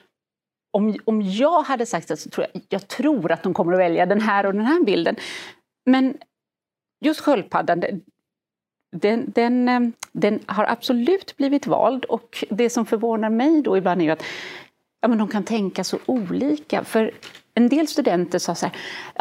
om, 0.71 0.97
om 1.05 1.21
jag 1.21 1.61
hade 1.61 1.85
sagt 1.85 2.07
det 2.07 2.17
så 2.17 2.29
tror 2.29 2.47
jag, 2.53 2.61
jag 2.69 2.87
tror 2.87 3.31
att 3.31 3.43
de 3.43 3.53
kommer 3.53 3.73
att 3.73 3.79
välja 3.79 4.05
den 4.05 4.21
här 4.21 4.45
och 4.45 4.53
den 4.53 4.65
här 4.65 4.83
bilden. 4.83 5.15
Men 5.85 6.17
just 6.99 7.19
sköldpaddan, 7.19 7.79
den, 8.91 9.31
den, 9.31 9.69
eh, 9.69 9.79
den, 10.11 10.39
har 10.45 10.65
absolut 10.65 11.37
blivit 11.37 11.67
vald 11.67 12.05
och 12.05 12.43
det 12.49 12.69
som 12.69 12.85
förvånar 12.85 13.29
mig 13.29 13.61
då 13.61 13.77
ibland 13.77 14.01
är 14.01 14.11
att 14.11 14.23
ja, 15.01 15.07
men 15.07 15.17
de 15.17 15.27
kan 15.27 15.43
tänka 15.43 15.83
så 15.83 15.97
olika. 16.05 16.83
För 16.83 17.11
en 17.53 17.69
del 17.69 17.87
studenter 17.87 18.39
sa 18.39 18.55
så 18.55 18.65
här, 18.65 18.75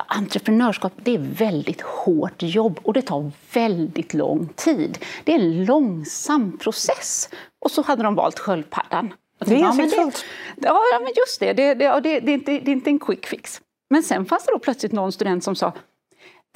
entreprenörskap 0.06 0.92
det 0.96 1.14
är 1.14 1.18
väldigt 1.18 1.80
hårt 1.80 2.42
jobb 2.42 2.80
och 2.82 2.92
det 2.92 3.02
tar 3.02 3.30
väldigt 3.52 4.14
lång 4.14 4.48
tid. 4.48 4.98
Det 5.24 5.32
är 5.32 5.38
en 5.38 5.64
långsam 5.64 6.58
process. 6.58 7.30
Och 7.64 7.70
så 7.70 7.82
hade 7.82 8.02
de 8.02 8.14
valt 8.14 8.38
sköldpaddan. 8.38 9.14
Det 9.38 9.54
är 9.54 9.58
insiktsfullt. 9.58 10.24
Ja, 10.56 10.80
men 11.00 11.12
just 11.16 11.40
det. 11.40 11.52
Det, 11.52 11.74
det, 11.74 12.00
det, 12.00 12.20
det, 12.20 12.32
är 12.32 12.34
inte, 12.34 12.52
det 12.52 12.70
är 12.70 12.72
inte 12.72 12.90
en 12.90 12.98
quick 12.98 13.26
fix. 13.26 13.60
Men 13.90 14.02
sen 14.02 14.26
fanns 14.26 14.46
det 14.46 14.52
då 14.52 14.58
plötsligt 14.58 14.92
någon 14.92 15.12
student 15.12 15.44
som 15.44 15.56
sa 15.56 15.72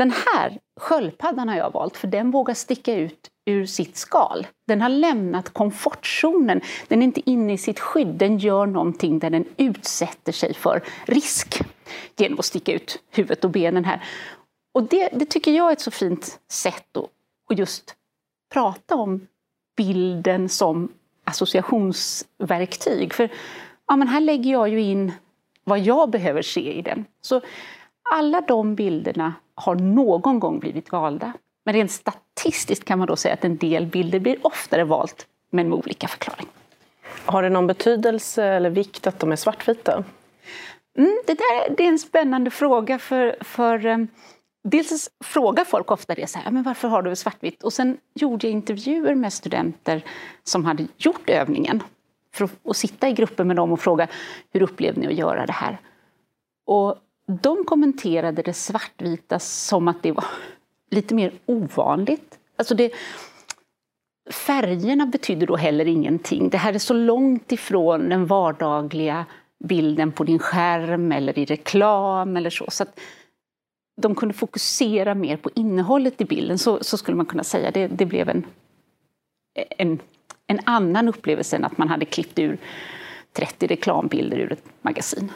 den 0.00 0.12
här 0.26 0.59
sköldpaddan 0.80 1.49
har 1.49 1.57
jag 1.57 1.73
valt 1.73 1.97
för 1.97 2.09
den 2.09 2.30
vågar 2.30 2.54
sticka 2.54 2.95
ut 2.95 3.30
ur 3.45 3.66
sitt 3.66 3.97
skal. 3.97 4.47
Den 4.66 4.80
har 4.80 4.88
lämnat 4.88 5.50
komfortzonen. 5.50 6.61
Den 6.88 7.02
är 7.02 7.04
inte 7.04 7.30
inne 7.30 7.52
i 7.52 7.59
sitt 7.59 7.80
skydd. 7.80 8.07
Den 8.07 8.38
gör 8.38 8.66
någonting 8.66 9.19
där 9.19 9.30
den 9.30 9.45
utsätter 9.57 10.33
sig 10.33 10.54
för 10.54 10.83
risk 11.07 11.61
genom 12.16 12.38
att 12.38 12.45
sticka 12.45 12.73
ut 12.73 13.02
huvudet 13.11 13.45
och 13.45 13.50
benen 13.50 13.85
här. 13.85 14.04
Och 14.75 14.83
det, 14.83 15.09
det 15.12 15.25
tycker 15.25 15.52
jag 15.52 15.69
är 15.69 15.73
ett 15.73 15.80
så 15.80 15.90
fint 15.90 16.40
sätt 16.49 16.97
att, 16.97 17.11
att 17.50 17.59
just 17.59 17.95
prata 18.52 18.95
om 18.95 19.26
bilden 19.76 20.49
som 20.49 20.92
associationsverktyg. 21.25 23.14
För 23.14 23.30
ja, 23.88 23.97
men 23.97 24.09
här 24.09 24.21
lägger 24.21 24.50
jag 24.52 24.69
ju 24.69 24.80
in 24.80 25.12
vad 25.64 25.78
jag 25.78 26.11
behöver 26.11 26.42
se 26.42 26.73
i 26.73 26.83
den. 26.83 27.04
Så 27.21 27.40
alla 28.11 28.40
de 28.40 28.75
bilderna 28.75 29.35
har 29.61 29.75
någon 29.75 30.40
gång 30.40 30.59
blivit 30.59 30.93
valda. 30.93 31.33
Men 31.64 31.75
rent 31.75 31.90
statistiskt 31.90 32.85
kan 32.85 32.99
man 32.99 33.09
då 33.09 33.17
säga 33.17 33.35
att 33.35 33.45
en 33.45 33.57
del 33.57 33.87
bilder 33.87 34.19
blir 34.19 34.47
oftare 34.47 34.85
valt, 34.85 35.26
men 35.50 35.69
med 35.69 35.79
olika 35.79 36.09
förklaring. 36.09 36.47
Har 37.25 37.43
det 37.43 37.49
någon 37.49 37.67
betydelse 37.67 38.45
eller 38.45 38.71
vikt 38.71 39.07
att 39.07 39.19
de 39.19 39.33
är 39.33 39.37
svartvita? 39.37 40.05
Mm, 40.99 41.23
det, 41.26 41.35
där, 41.35 41.76
det 41.76 41.85
är 41.85 41.88
en 41.88 41.99
spännande 41.99 42.50
fråga. 42.50 42.99
för, 42.99 43.37
för 43.40 43.87
um, 43.87 44.09
Dels 44.62 45.11
frågar 45.25 45.64
folk 45.64 45.90
ofta 45.90 46.14
det, 46.14 46.31
så 46.31 46.38
här, 46.38 46.50
men 46.50 46.62
varför 46.62 46.88
har 46.88 47.02
du 47.02 47.17
svartvitt? 47.17 47.62
Och 47.62 47.73
sen 47.73 47.99
gjorde 48.14 48.47
jag 48.47 48.52
intervjuer 48.52 49.14
med 49.14 49.33
studenter 49.33 50.05
som 50.45 50.64
hade 50.64 50.87
gjort 50.97 51.31
övningen. 51.31 51.83
För 52.35 52.45
att, 52.45 52.52
att 52.64 52.76
sitta 52.76 53.09
i 53.09 53.12
grupper 53.12 53.45
med 53.45 53.57
dem 53.57 53.73
och 53.73 53.81
fråga 53.81 54.09
hur 54.52 54.62
upplevde 54.62 55.00
ni 55.00 55.07
att 55.07 55.14
göra 55.14 55.47
det 55.47 55.52
här? 55.52 55.79
Och 56.67 56.97
de 57.31 57.65
kommenterade 57.65 58.43
det 58.43 58.53
svartvita 58.53 59.39
som 59.39 59.89
att 59.89 60.03
det 60.03 60.13
var 60.13 60.25
lite 60.91 61.15
mer 61.15 61.33
ovanligt. 61.47 62.39
Alltså 62.57 62.75
det, 62.75 62.93
färgerna 64.31 65.07
betyder 65.07 65.47
då 65.47 65.57
heller 65.57 65.89
ingenting. 65.89 66.49
Det 66.49 66.59
här 66.59 66.75
är 66.75 66.79
så 66.79 66.95
långt 66.95 67.53
ifrån 67.53 68.09
den 68.09 68.27
vardagliga 68.27 69.27
bilden 69.65 70.13
på 70.13 70.25
din 70.25 70.39
skärm 70.39 71.13
eller 71.13 71.39
i 71.39 71.45
reklam 71.45 72.37
eller 72.37 72.51
så. 72.51 72.67
så 72.71 72.83
att 72.83 73.01
de 74.01 74.15
kunde 74.15 74.35
fokusera 74.35 75.15
mer 75.15 75.37
på 75.37 75.51
innehållet 75.55 76.21
i 76.21 76.25
bilden, 76.25 76.59
så, 76.59 76.85
så 76.85 76.97
skulle 76.97 77.17
man 77.17 77.27
kunna 77.27 77.45
säga. 77.45 77.71
Det, 77.71 77.87
det 77.87 78.07
blev 78.07 78.29
en, 78.29 78.47
en, 79.55 79.99
en 80.47 80.61
annan 80.65 81.09
upplevelse 81.09 81.57
än 81.57 81.65
att 81.65 81.79
man 81.79 81.89
hade 81.89 82.05
klippt 82.05 82.39
ur 82.39 82.59
30 83.33 83.67
reklambilder 83.67 84.39
ur 84.39 84.53
ett 84.53 84.65
magasin. 84.83 85.33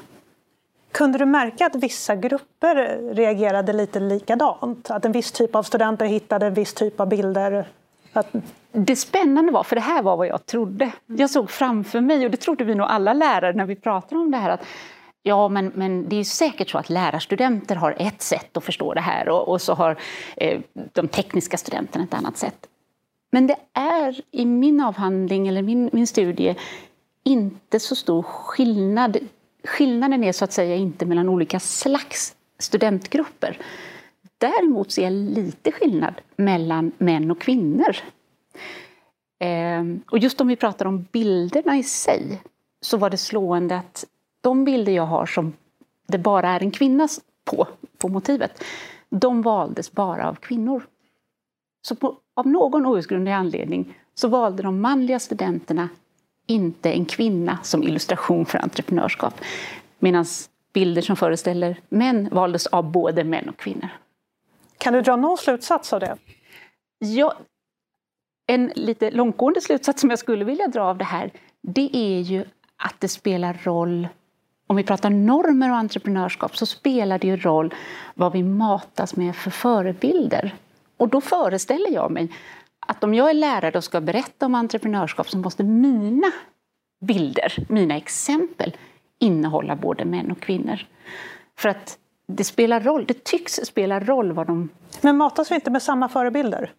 Kunde 0.94 1.18
du 1.18 1.26
märka 1.26 1.66
att 1.66 1.74
vissa 1.74 2.16
grupper 2.16 2.74
reagerade 3.14 3.72
lite 3.72 4.00
likadant? 4.00 4.90
Att 4.90 5.04
en 5.04 5.12
viss 5.12 5.32
typ 5.32 5.54
av 5.54 5.62
studenter 5.62 6.06
hittade 6.06 6.46
en 6.46 6.54
viss 6.54 6.74
typ 6.74 7.00
av 7.00 7.08
bilder? 7.08 7.68
Att... 8.12 8.26
Det 8.72 8.96
spännande 8.96 9.52
var, 9.52 9.62
för 9.62 9.76
det 9.76 9.82
här 9.82 10.02
var 10.02 10.16
vad 10.16 10.26
jag 10.26 10.46
trodde. 10.46 10.92
Jag 11.06 11.30
såg 11.30 11.50
framför 11.50 12.00
mig, 12.00 12.24
och 12.24 12.30
det 12.30 12.36
trodde 12.36 12.64
vi 12.64 12.74
nog 12.74 12.86
alla 12.86 13.12
lärare 13.12 13.52
när 13.52 13.66
vi 13.66 13.76
pratade 13.76 14.20
om 14.20 14.30
det 14.30 14.36
här, 14.36 14.50
att 14.50 14.64
Ja, 15.26 15.48
men, 15.48 15.72
men 15.74 16.08
det 16.08 16.16
är 16.16 16.24
säkert 16.24 16.70
så 16.70 16.78
att 16.78 16.90
lärarstudenter 16.90 17.76
har 17.76 17.94
ett 17.98 18.22
sätt 18.22 18.56
att 18.56 18.64
förstå 18.64 18.94
det 18.94 19.00
här 19.00 19.28
och, 19.28 19.48
och 19.48 19.62
så 19.62 19.74
har 19.74 19.96
eh, 20.36 20.60
de 20.74 21.08
tekniska 21.08 21.56
studenterna 21.56 22.04
ett 22.04 22.14
annat 22.14 22.36
sätt. 22.36 22.66
Men 23.30 23.46
det 23.46 23.56
är 23.72 24.20
i 24.30 24.44
min 24.44 24.80
avhandling 24.80 25.48
eller 25.48 25.62
min, 25.62 25.90
min 25.92 26.06
studie 26.06 26.54
inte 27.24 27.80
så 27.80 27.96
stor 27.96 28.22
skillnad 28.22 29.16
skillnaden 29.64 30.24
är 30.24 30.32
så 30.32 30.44
att 30.44 30.52
säga 30.52 30.76
inte 30.76 31.06
mellan 31.06 31.28
olika 31.28 31.60
slags 31.60 32.36
studentgrupper. 32.58 33.58
Däremot 34.38 34.92
ser 34.92 35.02
jag 35.02 35.12
lite 35.12 35.72
skillnad 35.72 36.14
mellan 36.36 36.92
män 36.98 37.30
och 37.30 37.40
kvinnor. 37.40 37.96
Ehm, 39.38 40.02
och 40.10 40.18
just 40.18 40.40
om 40.40 40.48
vi 40.48 40.56
pratar 40.56 40.86
om 40.86 41.06
bilderna 41.12 41.76
i 41.76 41.82
sig 41.82 42.42
så 42.80 42.96
var 42.96 43.10
det 43.10 43.16
slående 43.16 43.76
att 43.76 44.04
de 44.40 44.64
bilder 44.64 44.92
jag 44.92 45.06
har 45.06 45.26
som 45.26 45.52
det 46.06 46.18
bara 46.18 46.48
är 46.48 46.60
en 46.60 46.70
kvinna 46.70 47.08
på, 47.44 47.66
på 47.98 48.08
motivet, 48.08 48.64
de 49.08 49.42
valdes 49.42 49.92
bara 49.92 50.28
av 50.28 50.34
kvinnor. 50.34 50.86
Så 51.82 51.96
på, 51.96 52.16
av 52.34 52.46
någon 52.46 52.86
outgrundlig 52.86 53.32
anledning 53.32 53.98
så 54.14 54.28
valde 54.28 54.62
de 54.62 54.80
manliga 54.80 55.18
studenterna 55.18 55.88
inte 56.46 56.92
en 56.92 57.04
kvinna 57.04 57.58
som 57.62 57.82
illustration 57.82 58.46
för 58.46 58.58
entreprenörskap. 58.58 59.34
Medan 59.98 60.24
bilder 60.72 61.02
som 61.02 61.16
föreställer 61.16 61.80
män 61.88 62.28
valdes 62.32 62.66
av 62.66 62.90
både 62.90 63.24
män 63.24 63.48
och 63.48 63.56
kvinnor. 63.56 63.88
Kan 64.78 64.92
du 64.92 65.02
dra 65.02 65.16
någon 65.16 65.38
slutsats 65.38 65.92
av 65.92 66.00
det? 66.00 66.16
Ja, 66.98 67.34
en 68.46 68.72
lite 68.74 69.10
långtgående 69.10 69.60
slutsats 69.60 70.00
som 70.00 70.10
jag 70.10 70.18
skulle 70.18 70.44
vilja 70.44 70.68
dra 70.68 70.82
av 70.82 70.98
det 70.98 71.04
här, 71.04 71.30
det 71.60 71.96
är 71.96 72.20
ju 72.20 72.44
att 72.76 72.94
det 73.00 73.08
spelar 73.08 73.60
roll 73.62 74.08
om 74.66 74.76
vi 74.76 74.82
pratar 74.82 75.10
normer 75.10 75.70
och 75.70 75.76
entreprenörskap 75.76 76.56
så 76.56 76.66
spelar 76.66 77.18
det 77.18 77.26
ju 77.26 77.36
roll 77.36 77.74
vad 78.14 78.32
vi 78.32 78.42
matas 78.42 79.16
med 79.16 79.36
för 79.36 79.50
förebilder. 79.50 80.54
Och 80.96 81.08
då 81.08 81.20
föreställer 81.20 81.90
jag 81.90 82.10
mig 82.10 82.28
att 82.86 83.04
om 83.04 83.14
jag 83.14 83.30
är 83.30 83.34
lärare 83.34 83.78
och 83.78 83.84
ska 83.84 84.00
berätta 84.00 84.46
om 84.46 84.54
entreprenörskap 84.54 85.30
så 85.30 85.38
måste 85.38 85.62
mina 85.62 86.32
bilder, 87.00 87.66
mina 87.68 87.96
exempel 87.96 88.76
innehålla 89.18 89.76
både 89.76 90.04
män 90.04 90.30
och 90.30 90.40
kvinnor. 90.40 90.80
För 91.56 91.68
att 91.68 91.98
det 92.26 92.44
spelar 92.44 92.80
roll, 92.80 93.04
det 93.08 93.24
tycks 93.24 93.52
spela 93.52 94.00
roll 94.00 94.32
vad 94.32 94.46
de... 94.46 94.68
Men 95.00 95.16
matas 95.16 95.50
vi 95.50 95.54
inte 95.54 95.70
med 95.70 95.82
samma 95.82 96.08
förebilder? 96.08 96.72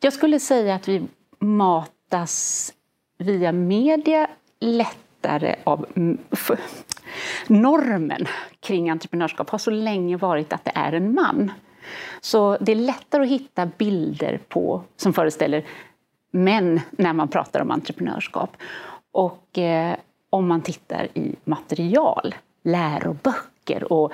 Jag 0.00 0.12
skulle 0.12 0.40
säga 0.40 0.74
att 0.74 0.88
vi 0.88 1.06
matas 1.38 2.72
via 3.18 3.52
media 3.52 4.28
lättare 4.60 5.56
av... 5.64 5.86
Normen 7.46 8.26
kring 8.60 8.90
entreprenörskap 8.90 9.50
har 9.50 9.58
så 9.58 9.70
länge 9.70 10.16
varit 10.16 10.52
att 10.52 10.64
det 10.64 10.72
är 10.74 10.92
en 10.92 11.14
man. 11.14 11.52
Så 12.20 12.56
det 12.60 12.72
är 12.72 12.76
lättare 12.76 13.22
att 13.22 13.28
hitta 13.28 13.66
bilder 13.66 14.40
på, 14.48 14.82
som 14.96 15.12
föreställer 15.12 15.64
män 16.30 16.80
när 16.90 17.12
man 17.12 17.28
pratar 17.28 17.60
om 17.60 17.70
entreprenörskap. 17.70 18.56
Och 19.12 19.58
eh, 19.58 19.96
om 20.30 20.48
man 20.48 20.60
tittar 20.60 21.08
i 21.14 21.34
material, 21.44 22.34
läroböcker 22.62 23.92
och 23.92 24.12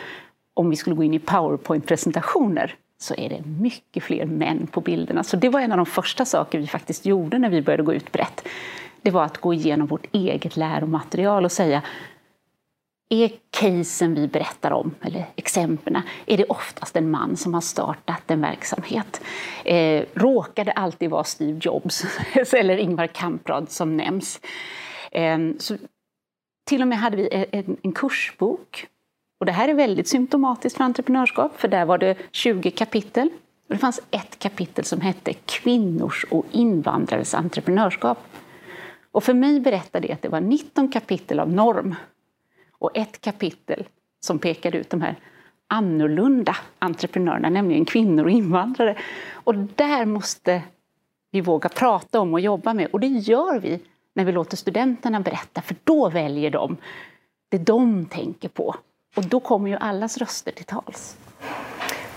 om 0.55 0.71
vi 0.71 0.77
skulle 0.77 0.97
gå 0.97 1.03
in 1.03 1.15
i 1.15 1.19
powerpoint-presentationer 1.19 2.75
så 2.99 3.15
är 3.15 3.29
det 3.29 3.43
mycket 3.61 4.03
fler 4.03 4.27
män 4.27 4.67
på 4.67 4.81
bilderna. 4.81 5.23
Så 5.23 5.37
det 5.37 5.49
var 5.49 5.61
en 5.61 5.73
av 5.73 5.77
de 5.77 5.87
första 5.87 6.25
saker 6.25 6.59
vi 6.59 6.67
faktiskt 6.67 7.07
gjorde 7.07 7.39
när 7.39 7.51
vi 7.51 7.63
började 7.63 7.83
gå 7.83 7.95
ut 7.95 8.13
brett. 8.13 8.49
Det 9.03 9.11
var 9.11 9.25
att 9.25 9.39
gå 9.39 9.55
igenom 9.55 9.87
vårt 9.87 10.07
eget 10.13 10.57
läromaterial 10.57 11.45
och 11.45 11.53
säga 11.53 11.83
är 13.23 13.33
casen 13.51 14.15
vi 14.15 14.29
berättar 14.29 14.71
om, 14.71 14.95
eller 15.01 15.27
exemplen, 15.37 16.03
är 16.27 16.37
det 16.37 16.45
oftast 16.45 16.97
en 16.97 17.11
man 17.11 17.37
som 17.37 17.55
har 17.55 17.61
startat 17.61 18.31
en 18.31 18.41
verksamhet? 18.41 19.21
Eh, 19.65 20.05
råkar 20.15 20.65
det 20.65 20.73
alltid 20.73 21.11
vara 21.11 21.25
Steve 21.25 21.59
Jobs 21.63 22.05
eller 22.53 22.77
Ingvar 22.77 23.07
Kamprad 23.07 23.71
som 23.71 23.97
nämns? 23.97 24.41
Eh, 25.13 25.39
så, 25.59 25.77
till 26.67 26.83
och 26.83 26.89
med 26.89 26.99
hade 26.99 27.17
vi 27.17 27.29
e-, 27.33 27.47
en, 27.51 27.77
en 27.83 27.93
kursbok. 27.93 28.87
Och 29.41 29.47
det 29.47 29.53
här 29.53 29.69
är 29.69 29.75
väldigt 29.75 30.09
symptomatiskt 30.09 30.77
för 30.77 30.85
entreprenörskap, 30.85 31.61
för 31.61 31.69
där 31.69 31.85
var 31.85 31.99
det 31.99 32.17
20 32.31 32.71
kapitel. 32.71 33.31
Och 33.69 33.75
det 33.75 33.79
fanns 33.79 34.01
ett 34.11 34.39
kapitel 34.39 34.85
som 34.85 35.01
hette 35.01 35.33
Kvinnors 35.33 36.25
och 36.31 36.47
invandrares 36.51 37.35
entreprenörskap. 37.35 38.19
Och 39.13 39.25
för 39.25 39.35
mig 39.35 39.61
berättade 39.61 40.07
det 40.07 40.13
att 40.13 40.23
det 40.23 40.29
var 40.29 40.41
19 40.41 40.89
kapitel 40.89 41.41
av 41.41 41.53
norm 41.53 41.95
och 42.85 42.97
ett 42.97 43.21
kapitel 43.21 43.89
som 44.21 44.39
pekade 44.39 44.79
ut 44.79 44.91
de 44.91 45.01
här 45.01 45.17
annorlunda 45.69 46.57
entreprenörerna, 46.79 47.51
nämligen 47.51 47.85
kvinnor 47.85 48.25
och 48.25 48.31
invandrare. 48.31 48.99
Och 49.33 49.55
där 49.55 50.07
måste 50.07 50.63
vi 51.31 51.41
våga 51.41 51.69
prata 51.69 52.21
om 52.21 52.35
och 52.35 52.41
jobba 52.41 52.75
med. 52.75 52.89
Och 52.93 53.01
det 53.01 53.07
gör 53.07 53.61
vi 53.61 53.81
när 54.15 54.25
vi 54.25 54.33
låter 54.33 54.57
studenterna 54.57 55.21
berätta, 55.21 55.63
för 55.63 55.77
då 55.85 56.09
väljer 56.09 56.51
de 56.51 56.77
det 57.49 57.59
de 57.59 58.07
tänker 58.07 58.49
på. 58.49 58.75
Och 59.17 59.25
då 59.25 59.41
kommer 59.41 59.71
ju 59.71 59.77
allas 59.77 60.19
röster 60.19 60.53
till 60.53 60.65
tals. 60.65 61.17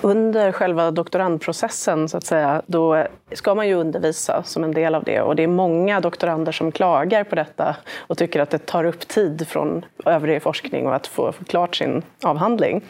Under 0.01 0.51
själva 0.51 0.91
doktorandprocessen 0.91 2.09
så 2.09 2.17
att 2.17 2.25
säga, 2.25 2.61
då 2.65 3.05
ska 3.31 3.55
man 3.55 3.67
ju 3.67 3.73
undervisa 3.73 4.43
som 4.43 4.63
en 4.63 4.71
del 4.71 4.95
av 4.95 5.03
det. 5.03 5.21
Och 5.21 5.35
det 5.35 5.43
är 5.43 5.47
många 5.47 5.99
doktorander 5.99 6.51
som 6.51 6.71
klagar 6.71 7.23
på 7.23 7.35
detta 7.35 7.75
och 7.97 8.17
tycker 8.17 8.39
att 8.39 8.49
det 8.49 8.65
tar 8.65 8.83
upp 8.83 9.07
tid 9.07 9.47
från 9.47 9.85
övrig 10.05 10.41
forskning 10.41 10.87
och 10.87 10.95
att 10.95 11.07
få 11.07 11.31
klart 11.47 11.75
sin 11.75 12.01
avhandling. 12.23 12.81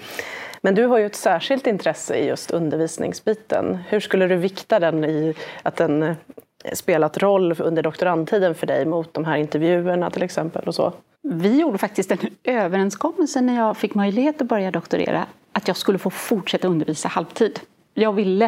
Men 0.61 0.75
du 0.75 0.85
har 0.85 0.97
ju 0.97 1.05
ett 1.05 1.15
särskilt 1.15 1.67
intresse 1.67 2.15
i 2.15 2.27
just 2.27 2.51
undervisningsbiten. 2.51 3.77
Hur 3.89 3.99
skulle 3.99 4.27
du 4.27 4.35
vikta 4.35 4.79
den 4.79 5.05
i 5.05 5.33
att 5.63 5.75
den 5.75 6.03
eh, 6.03 6.15
spelat 6.73 7.17
roll 7.17 7.55
under 7.59 7.83
doktorandtiden 7.83 8.55
för 8.55 8.67
dig 8.67 8.85
mot 8.85 9.13
de 9.13 9.25
här 9.25 9.37
intervjuerna 9.37 10.09
till 10.09 10.23
exempel? 10.23 10.67
och 10.67 10.75
så? 10.75 10.93
Vi 11.21 11.59
gjorde 11.59 11.77
faktiskt 11.77 12.11
en 12.11 12.17
överenskommelse 12.43 13.41
när 13.41 13.55
jag 13.55 13.77
fick 13.77 13.95
möjlighet 13.95 14.41
att 14.41 14.47
börja 14.47 14.71
doktorera 14.71 15.25
att 15.57 15.67
jag 15.67 15.77
skulle 15.77 15.97
få 15.97 16.09
fortsätta 16.09 16.67
undervisa 16.67 17.07
halvtid. 17.07 17.59
Jag 17.93 18.13
ville 18.13 18.45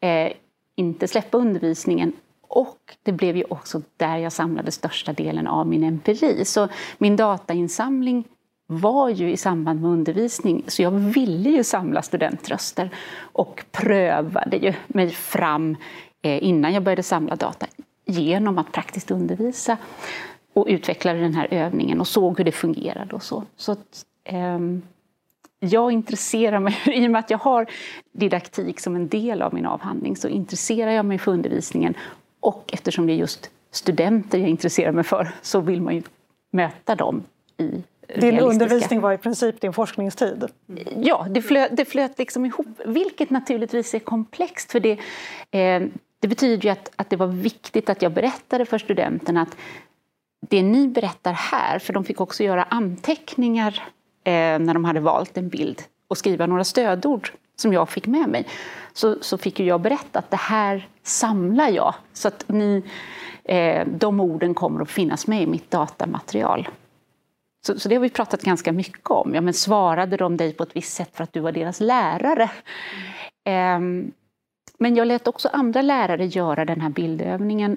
eh, 0.00 0.32
inte 0.74 1.08
släppa 1.08 1.38
undervisningen 1.38 2.12
och 2.48 2.78
det 3.02 3.12
blev 3.12 3.36
ju 3.36 3.44
också 3.48 3.82
där 3.96 4.16
jag 4.16 4.32
samlade 4.32 4.70
största 4.70 5.12
delen 5.12 5.46
av 5.46 5.66
min 5.66 5.84
empiri. 5.84 6.44
Så 6.44 6.68
min 6.98 7.16
datainsamling 7.16 8.24
var 8.66 9.08
ju 9.08 9.32
i 9.32 9.36
samband 9.36 9.80
med 9.80 9.90
undervisning, 9.90 10.64
så 10.66 10.82
jag 10.82 10.90
ville 10.90 11.50
ju 11.50 11.64
samla 11.64 12.02
studentröster 12.02 12.90
och 13.20 13.64
prövade 13.72 14.56
ju 14.56 14.74
mig 14.86 15.10
fram 15.10 15.76
eh, 16.22 16.44
innan 16.44 16.72
jag 16.72 16.82
började 16.82 17.02
samla 17.02 17.36
data 17.36 17.66
genom 18.06 18.58
att 18.58 18.72
praktiskt 18.72 19.10
undervisa 19.10 19.76
och 20.52 20.66
utvecklade 20.68 21.20
den 21.20 21.34
här 21.34 21.48
övningen 21.50 22.00
och 22.00 22.08
såg 22.08 22.38
hur 22.38 22.44
det 22.44 22.52
fungerade 22.52 23.14
och 23.14 23.22
så. 23.22 23.44
så 23.56 23.72
att, 23.72 24.04
eh, 24.24 24.58
jag 25.60 25.92
intresserar 25.92 26.60
mig, 26.60 26.78
i 26.86 27.06
och 27.06 27.10
med 27.10 27.18
att 27.18 27.30
jag 27.30 27.38
har 27.38 27.66
didaktik 28.12 28.80
som 28.80 28.96
en 28.96 29.08
del 29.08 29.42
av 29.42 29.54
min 29.54 29.66
avhandling, 29.66 30.16
så 30.16 30.28
intresserar 30.28 30.90
jag 30.90 31.04
mig 31.04 31.18
för 31.18 31.32
undervisningen. 31.32 31.94
Och 32.40 32.70
eftersom 32.72 33.06
det 33.06 33.12
är 33.12 33.16
just 33.16 33.50
studenter 33.70 34.38
jag 34.38 34.48
intresserar 34.48 34.92
mig 34.92 35.04
för, 35.04 35.30
så 35.42 35.60
vill 35.60 35.82
man 35.82 35.94
ju 35.94 36.02
möta 36.50 36.94
dem 36.94 37.22
i 37.56 37.82
din 38.16 38.38
undervisning 38.38 39.00
var 39.00 39.12
i 39.12 39.18
princip 39.18 39.60
din 39.60 39.72
forskningstid? 39.72 40.44
Ja, 40.96 41.26
det 41.30 41.42
flöt, 41.42 41.76
det 41.76 41.84
flöt 41.84 42.18
liksom 42.18 42.44
ihop, 42.44 42.66
vilket 42.84 43.30
naturligtvis 43.30 43.94
är 43.94 43.98
komplext. 43.98 44.72
För 44.72 44.80
det, 44.80 44.92
eh, 45.50 45.82
det 46.20 46.28
betyder 46.28 46.64
ju 46.64 46.70
att, 46.70 46.90
att 46.96 47.10
det 47.10 47.16
var 47.16 47.26
viktigt 47.26 47.90
att 47.90 48.02
jag 48.02 48.12
berättade 48.12 48.64
för 48.64 48.78
studenterna 48.78 49.42
att 49.42 49.56
det 50.48 50.62
ni 50.62 50.88
berättar 50.88 51.32
här, 51.32 51.78
för 51.78 51.92
de 51.92 52.04
fick 52.04 52.20
också 52.20 52.44
göra 52.44 52.62
anteckningar 52.62 53.82
eh, 54.24 54.58
när 54.58 54.74
de 54.74 54.84
hade 54.84 55.00
valt 55.00 55.36
en 55.36 55.48
bild 55.48 55.82
och 56.08 56.18
skriva 56.18 56.46
några 56.46 56.64
stödord 56.64 57.32
som 57.56 57.72
jag 57.72 57.88
fick 57.88 58.06
med 58.06 58.28
mig, 58.28 58.46
så, 58.92 59.16
så 59.20 59.38
fick 59.38 59.60
ju 59.60 59.66
jag 59.66 59.80
berätta 59.80 60.18
att 60.18 60.30
det 60.30 60.36
här 60.36 60.88
samlar 61.02 61.68
jag 61.68 61.94
så 62.12 62.28
att 62.28 62.48
ni, 62.48 62.82
eh, 63.44 63.86
de 63.86 64.20
orden 64.20 64.54
kommer 64.54 64.82
att 64.82 64.90
finnas 64.90 65.26
med 65.26 65.42
i 65.42 65.46
mitt 65.46 65.70
datamaterial. 65.70 66.68
Så, 67.66 67.78
så, 67.78 67.88
det 67.88 67.94
har 67.94 68.02
vi 68.02 68.10
pratat 68.10 68.42
ganska 68.42 68.72
mycket 68.72 69.10
om. 69.10 69.34
Ja, 69.34 69.40
men 69.40 69.54
svarade 69.54 70.16
de 70.16 70.36
dig 70.36 70.52
på 70.52 70.62
ett 70.62 70.76
visst 70.76 70.92
sätt 70.92 71.10
för 71.12 71.24
att 71.24 71.32
du 71.32 71.40
var 71.40 71.52
deras 71.52 71.80
lärare? 71.80 72.50
Mm. 73.44 74.04
Eh, 74.04 74.12
men 74.78 74.96
jag 74.96 75.06
lät 75.08 75.28
också 75.28 75.48
andra 75.52 75.82
lärare 75.82 76.26
göra 76.26 76.64
den 76.64 76.80
här 76.80 76.90
bildövningen 76.90 77.76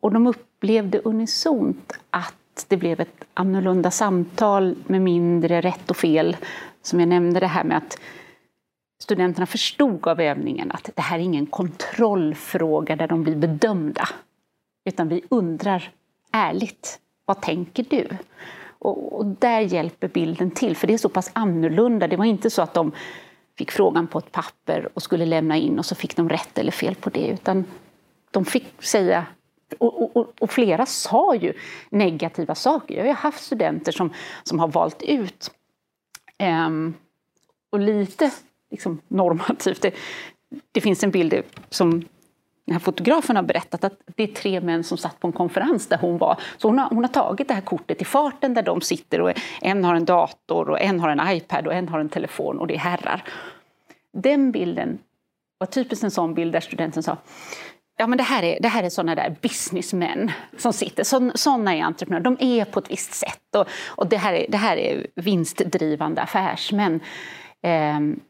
och 0.00 0.12
de 0.12 0.26
upplevde 0.26 0.98
unisont 0.98 1.92
att 2.10 2.37
det 2.68 2.76
blev 2.76 3.00
ett 3.00 3.24
annorlunda 3.34 3.90
samtal 3.90 4.76
med 4.86 5.02
mindre 5.02 5.60
rätt 5.60 5.90
och 5.90 5.96
fel. 5.96 6.36
Som 6.82 7.00
jag 7.00 7.08
nämnde 7.08 7.40
det 7.40 7.46
här 7.46 7.64
med 7.64 7.76
att 7.76 7.98
studenterna 9.02 9.46
förstod 9.46 10.08
av 10.08 10.20
övningen 10.20 10.70
att 10.70 10.90
det 10.94 11.02
här 11.02 11.18
är 11.18 11.22
ingen 11.22 11.46
kontrollfråga 11.46 12.96
där 12.96 13.08
de 13.08 13.22
blir 13.22 13.36
bedömda. 13.36 14.08
Utan 14.84 15.08
vi 15.08 15.22
undrar 15.28 15.90
ärligt, 16.32 16.98
vad 17.24 17.40
tänker 17.40 17.84
du? 17.90 18.08
Och, 18.78 19.18
och, 19.18 19.26
där 19.26 19.60
hjälper 19.60 20.08
bilden 20.08 20.50
till, 20.50 20.76
för 20.76 20.86
det 20.86 20.94
är 20.94 20.98
så 20.98 21.08
pass 21.08 21.30
annorlunda. 21.32 22.08
Det 22.08 22.16
var 22.16 22.24
inte 22.24 22.50
så 22.50 22.62
att 22.62 22.74
de 22.74 22.92
fick 23.58 23.70
frågan 23.70 24.06
på 24.06 24.18
ett 24.18 24.32
papper 24.32 24.88
och 24.94 25.02
skulle 25.02 25.26
lämna 25.26 25.56
in 25.56 25.78
och 25.78 25.86
så 25.86 25.94
fick 25.94 26.16
de 26.16 26.28
rätt 26.28 26.58
eller 26.58 26.72
fel 26.72 26.94
på 26.94 27.10
det, 27.10 27.26
utan 27.26 27.64
de 28.30 28.44
fick 28.44 28.82
säga 28.82 29.26
och, 29.78 30.16
och, 30.16 30.32
och, 30.40 30.50
flera 30.50 30.86
sa 30.86 31.34
ju 31.34 31.52
negativa 31.90 32.54
saker. 32.54 32.94
Jag 32.94 33.06
har 33.06 33.14
haft 33.14 33.44
studenter 33.44 33.92
som, 33.92 34.12
som 34.42 34.58
har 34.58 34.68
valt 34.68 35.02
ut 35.02 35.50
um, 36.66 36.94
och 37.70 37.80
lite 37.80 38.30
liksom, 38.70 39.00
normativt. 39.08 39.82
Det, 39.82 39.94
det 40.72 40.80
finns 40.80 41.04
en 41.04 41.10
bild 41.10 41.42
som 41.70 42.04
den 42.68 42.72
här 42.72 42.80
fotografen 42.80 43.36
har 43.36 43.42
berättat 43.42 43.84
att 43.84 44.00
det 44.16 44.22
är 44.22 44.26
tre 44.26 44.60
män 44.60 44.84
som 44.84 44.98
satt 44.98 45.20
på 45.20 45.26
en 45.26 45.32
konferens 45.32 45.86
där 45.86 45.98
hon 45.98 46.18
var. 46.18 46.40
Så 46.56 46.68
hon 46.68 46.78
har, 46.78 46.88
hon 46.88 47.04
har 47.04 47.08
tagit 47.08 47.48
det 47.48 47.54
här 47.54 47.60
kortet 47.60 48.02
i 48.02 48.04
farten 48.04 48.54
där 48.54 48.62
de 48.62 48.80
sitter 48.80 49.20
och 49.20 49.32
en 49.60 49.84
har 49.84 49.94
en 49.94 50.04
dator 50.04 50.70
och 50.70 50.80
en 50.80 51.00
har 51.00 51.08
en 51.08 51.36
iPad 51.36 51.66
och 51.66 51.74
en 51.74 51.88
har 51.88 52.00
en 52.00 52.08
telefon 52.08 52.58
och 52.58 52.66
det 52.66 52.74
är 52.74 52.78
herrar. 52.78 53.24
Den 54.12 54.52
bilden 54.52 54.98
var 55.58 55.66
typiskt 55.66 56.04
en 56.04 56.10
sån 56.10 56.34
bild 56.34 56.52
där 56.52 56.60
studenten 56.60 57.02
sa 57.02 57.16
Ja, 58.00 58.06
men 58.06 58.18
det 58.18 58.24
här 58.24 58.42
är, 58.42 58.60
det 58.60 58.68
här 58.68 58.82
är 58.82 58.88
såna 58.88 59.14
där 59.14 59.36
businessmän 59.42 60.30
som 60.56 60.72
sitter. 60.72 61.04
Så, 61.04 61.30
såna 61.34 61.74
är 61.74 61.82
entreprenörer. 61.82 62.24
De 62.24 62.36
är 62.40 62.64
på 62.64 62.80
ett 62.80 62.90
visst 62.90 63.14
sätt. 63.14 63.54
Och, 63.56 63.66
och 63.86 64.06
det, 64.06 64.16
här 64.16 64.32
är, 64.32 64.46
det 64.48 64.56
här 64.56 64.76
är 64.76 65.06
vinstdrivande 65.14 66.22
affärsmän. 66.22 67.00
Ehm, 67.62 68.20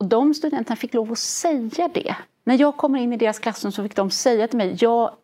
och 0.00 0.06
de 0.06 0.34
studenterna 0.34 0.76
fick 0.76 0.94
lov 0.94 1.12
att 1.12 1.18
säga 1.18 1.88
det. 1.94 2.14
När 2.44 2.60
jag 2.60 2.76
kommer 2.76 2.98
in 2.98 3.12
i 3.12 3.16
deras 3.16 3.38
klassrum 3.38 3.72
så 3.72 3.82
fick 3.82 3.96
de 3.96 4.10
säga 4.10 4.48
till 4.48 4.58
mig, 4.58 4.76
jag 4.80 5.14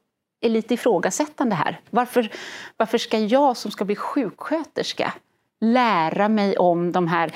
är 0.41 0.49
lite 0.49 0.75
ifrågasättande 0.75 1.55
här. 1.55 1.81
Varför, 1.91 2.31
varför 2.77 2.99
ska 2.99 3.19
jag 3.19 3.57
som 3.57 3.71
ska 3.71 3.85
bli 3.85 3.97
sjuksköterska 3.97 5.15
lära 5.61 6.29
mig 6.29 6.57
om 6.57 6.93
de 6.93 7.09
här 7.09 7.33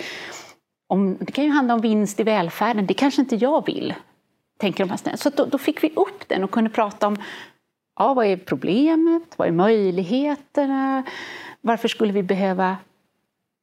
om, 0.87 1.17
det 1.21 1.33
kan 1.33 1.45
ju 1.45 1.51
handla 1.51 1.75
om 1.75 1.81
vinst 1.81 2.21
i 2.21 2.23
välfärden, 2.23 2.87
det 2.87 2.95
kanske 2.95 3.21
inte 3.21 3.37
jag 3.37 3.67
vill 3.67 3.95
tänker 4.63 4.85
de 4.85 4.91
här 4.91 5.17
Så 5.17 5.31
då, 5.31 5.45
då, 5.45 5.59
fick 5.59 5.85
vi 5.85 5.93
upp 5.97 6.29
den 6.29 6.45
och 6.45 6.51
kunde 6.51 6.71
prata 6.71 7.07
om 7.07 7.17
ja, 7.99 8.15
vad 8.15 8.27
är 8.27 8.37
problemet, 8.37 9.23
vad 9.37 9.49
är 9.49 9.53
möjligheterna, 9.53 11.03
varför 11.61 11.89
skulle 11.89 12.13
vi 12.13 12.23
behöva 12.23 12.77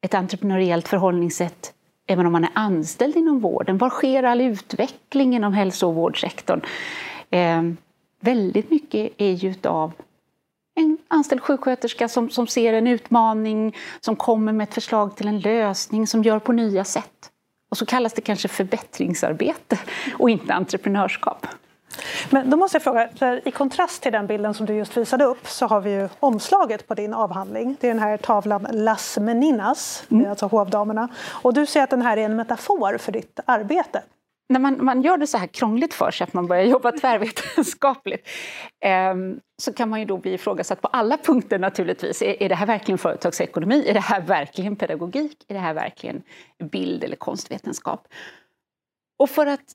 ett 0.02 0.14
entreprenöriellt 0.14 0.88
förhållningssätt 0.88 1.74
även 2.08 2.26
om 2.26 2.32
man 2.32 2.44
är 2.44 2.50
anställd 2.54 3.16
inom 3.16 3.40
vården? 3.40 3.78
Var 3.78 3.90
sker 3.90 4.24
all 4.24 4.42
utveckling 4.42 5.36
inom 5.36 5.54
hälso 5.54 5.88
och 5.88 5.96
vårdsektorn? 5.96 6.62
Eh, 7.30 7.64
väldigt 8.20 8.72
mycket 8.72 9.12
är 9.18 9.32
ju 9.32 9.54
av 9.64 9.92
en 10.76 10.98
anställd 11.08 11.42
sjuksköterska 11.42 12.08
som, 12.08 12.30
som 12.30 12.48
ser 12.48 12.74
en 12.74 12.88
utmaning, 12.88 13.76
som 14.00 14.16
kommer 14.16 14.54
med 14.54 14.68
ett 14.68 14.74
förslag 14.74 15.16
till 15.16 15.28
en 15.28 15.40
lösning, 15.40 16.08
som 16.08 16.24
gör 16.24 16.40
på 16.40 16.52
nya 16.52 16.84
sätt. 16.84 17.29
Och 17.70 17.78
så 17.78 17.86
kallas 17.86 18.14
det 18.14 18.22
kanske 18.22 18.48
förbättringsarbete 18.48 19.80
och 20.20 20.30
inte 20.30 20.54
entreprenörskap. 20.54 21.48
Men 22.30 22.50
då 22.50 22.58
måste 22.58 22.76
jag 22.76 22.84
fråga, 22.84 23.10
i 23.46 23.52
kontrast 23.52 24.04
till 24.04 24.12
den 24.12 24.28
bilden 24.28 24.54
som 24.54 24.66
du 24.66 24.74
just 24.74 24.98
visade 24.98 25.24
upp 25.24 25.48
så 25.48 25.68
har 25.68 25.82
vi 25.82 25.92
ju 25.92 26.10
omslaget 26.20 26.88
på 26.88 26.94
din 26.94 27.14
avhandling. 27.14 27.78
Det 27.80 27.88
är 27.88 27.94
den 27.94 28.04
här 28.04 28.18
tavlan 28.18 28.68
Las 28.72 29.18
Meninas, 29.18 30.04
mm. 30.12 30.30
alltså 30.30 30.46
hovdamerna. 30.46 31.08
Och 31.28 31.54
du 31.54 31.66
säger 31.66 31.84
att 31.84 31.90
den 31.90 32.02
här 32.02 32.18
är 32.18 32.26
en 32.26 32.36
metafor 32.36 32.98
för 32.98 33.12
ditt 33.12 33.40
arbete 33.46 34.02
när 34.50 34.60
man, 34.60 34.86
man 34.86 35.02
gör 35.02 35.18
det 35.18 35.28
så 35.28 35.38
här 35.38 35.48
krångligt 35.48 35.94
för 35.94 36.12
sig 36.12 36.24
att 36.24 36.34
man 36.34 36.48
börjar 36.48 36.64
jobba 36.64 36.92
tvärvetenskapligt 37.02 38.28
eh, 38.86 39.16
så 39.62 39.74
kan 39.74 39.90
man 39.90 40.00
ju 40.00 40.06
då 40.06 40.18
bli 40.18 40.34
ifrågasatt 40.34 40.82
på 40.82 40.88
alla 40.88 41.18
punkter 41.18 41.60
naturligtvis. 41.60 42.22
Är, 42.22 42.44
är 42.44 42.50
det 42.50 42.56
här 42.56 42.66
verkligen 42.66 42.98
företagsekonomi? 42.98 43.86
Är 43.88 43.94
det 43.94 44.00
här 44.00 44.22
verkligen 44.22 44.76
pedagogik? 44.76 45.46
Är 45.48 45.54
det 45.54 45.60
här 45.60 45.74
verkligen 45.74 46.24
bild 46.72 47.04
eller 47.04 47.16
konstvetenskap? 47.16 48.08
Och 49.20 49.30
för 49.30 49.46
att 49.46 49.74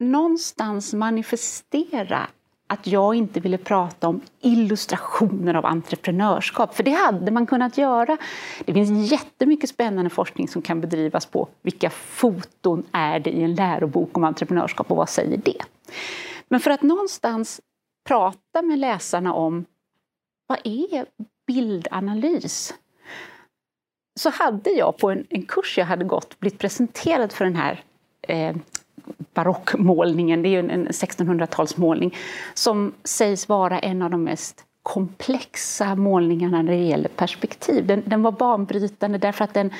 någonstans 0.00 0.94
manifestera 0.94 2.26
att 2.70 2.86
jag 2.86 3.14
inte 3.14 3.40
ville 3.40 3.58
prata 3.58 4.08
om 4.08 4.20
illustrationer 4.40 5.54
av 5.54 5.66
entreprenörskap, 5.66 6.74
för 6.74 6.82
det 6.82 6.90
hade 6.90 7.30
man 7.30 7.46
kunnat 7.46 7.78
göra. 7.78 8.16
Det 8.64 8.72
finns 8.72 9.12
jättemycket 9.12 9.70
spännande 9.70 10.10
forskning 10.10 10.48
som 10.48 10.62
kan 10.62 10.80
bedrivas 10.80 11.26
på 11.26 11.48
vilka 11.62 11.90
foton 11.90 12.86
är 12.92 13.20
det 13.20 13.30
i 13.30 13.42
en 13.42 13.54
lärobok 13.54 14.16
om 14.16 14.24
entreprenörskap 14.24 14.90
och 14.90 14.96
vad 14.96 15.08
säger 15.08 15.36
det? 15.36 15.62
Men 16.48 16.60
för 16.60 16.70
att 16.70 16.82
någonstans 16.82 17.60
prata 18.08 18.62
med 18.62 18.78
läsarna 18.78 19.34
om 19.34 19.64
vad 20.46 20.58
är 20.64 21.06
bildanalys? 21.46 22.74
Så 24.20 24.30
hade 24.30 24.70
jag 24.70 24.98
på 24.98 25.10
en, 25.10 25.26
en 25.30 25.42
kurs 25.42 25.78
jag 25.78 25.86
hade 25.86 26.04
gått 26.04 26.40
blivit 26.40 26.58
presenterad 26.58 27.32
för 27.32 27.44
den 27.44 27.56
här 27.56 27.84
eh, 28.22 28.56
barockmålningen, 29.34 30.42
det 30.42 30.48
är 30.48 30.50
ju 30.50 30.70
en 30.70 30.88
1600-talsmålning, 30.88 32.14
som 32.54 32.92
sägs 33.04 33.48
vara 33.48 33.78
en 33.78 34.02
av 34.02 34.10
de 34.10 34.24
mest 34.24 34.64
komplexa 34.82 35.94
målningarna 35.94 36.62
när 36.62 36.72
det 36.72 36.84
gäller 36.84 37.08
perspektiv. 37.08 37.86
Den, 37.86 38.02
den, 38.06 38.22
var 38.22 38.32
banbrytande 38.32 39.18
därför 39.18 39.44
att 39.44 39.54
den, 39.54 39.70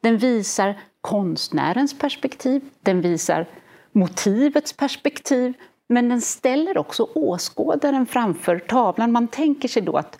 den 0.00 0.18
visar 0.18 0.78
konstnärens 1.00 1.98
perspektiv, 1.98 2.62
den 2.80 3.00
visar 3.00 3.46
motivets 3.92 4.72
perspektiv, 4.72 5.54
men 5.88 6.08
den 6.08 6.20
ställer 6.20 6.78
också 6.78 7.08
åskådaren 7.14 8.06
framför 8.06 8.58
tavlan. 8.58 9.12
Man 9.12 9.28
tänker 9.28 9.68
sig 9.68 9.82
då 9.82 9.96
att 9.96 10.18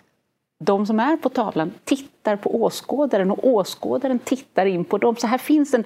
de 0.59 0.85
som 0.85 0.99
är 0.99 1.17
på 1.17 1.29
tavlan 1.29 1.71
tittar 1.83 2.35
på 2.35 2.63
åskådaren 2.63 3.31
och 3.31 3.47
åskådaren 3.47 4.19
tittar 4.19 4.65
in 4.65 4.85
på 4.85 4.97
dem. 4.97 5.15
Så 5.15 5.27
här 5.27 5.37
finns 5.37 5.73
en 5.73 5.83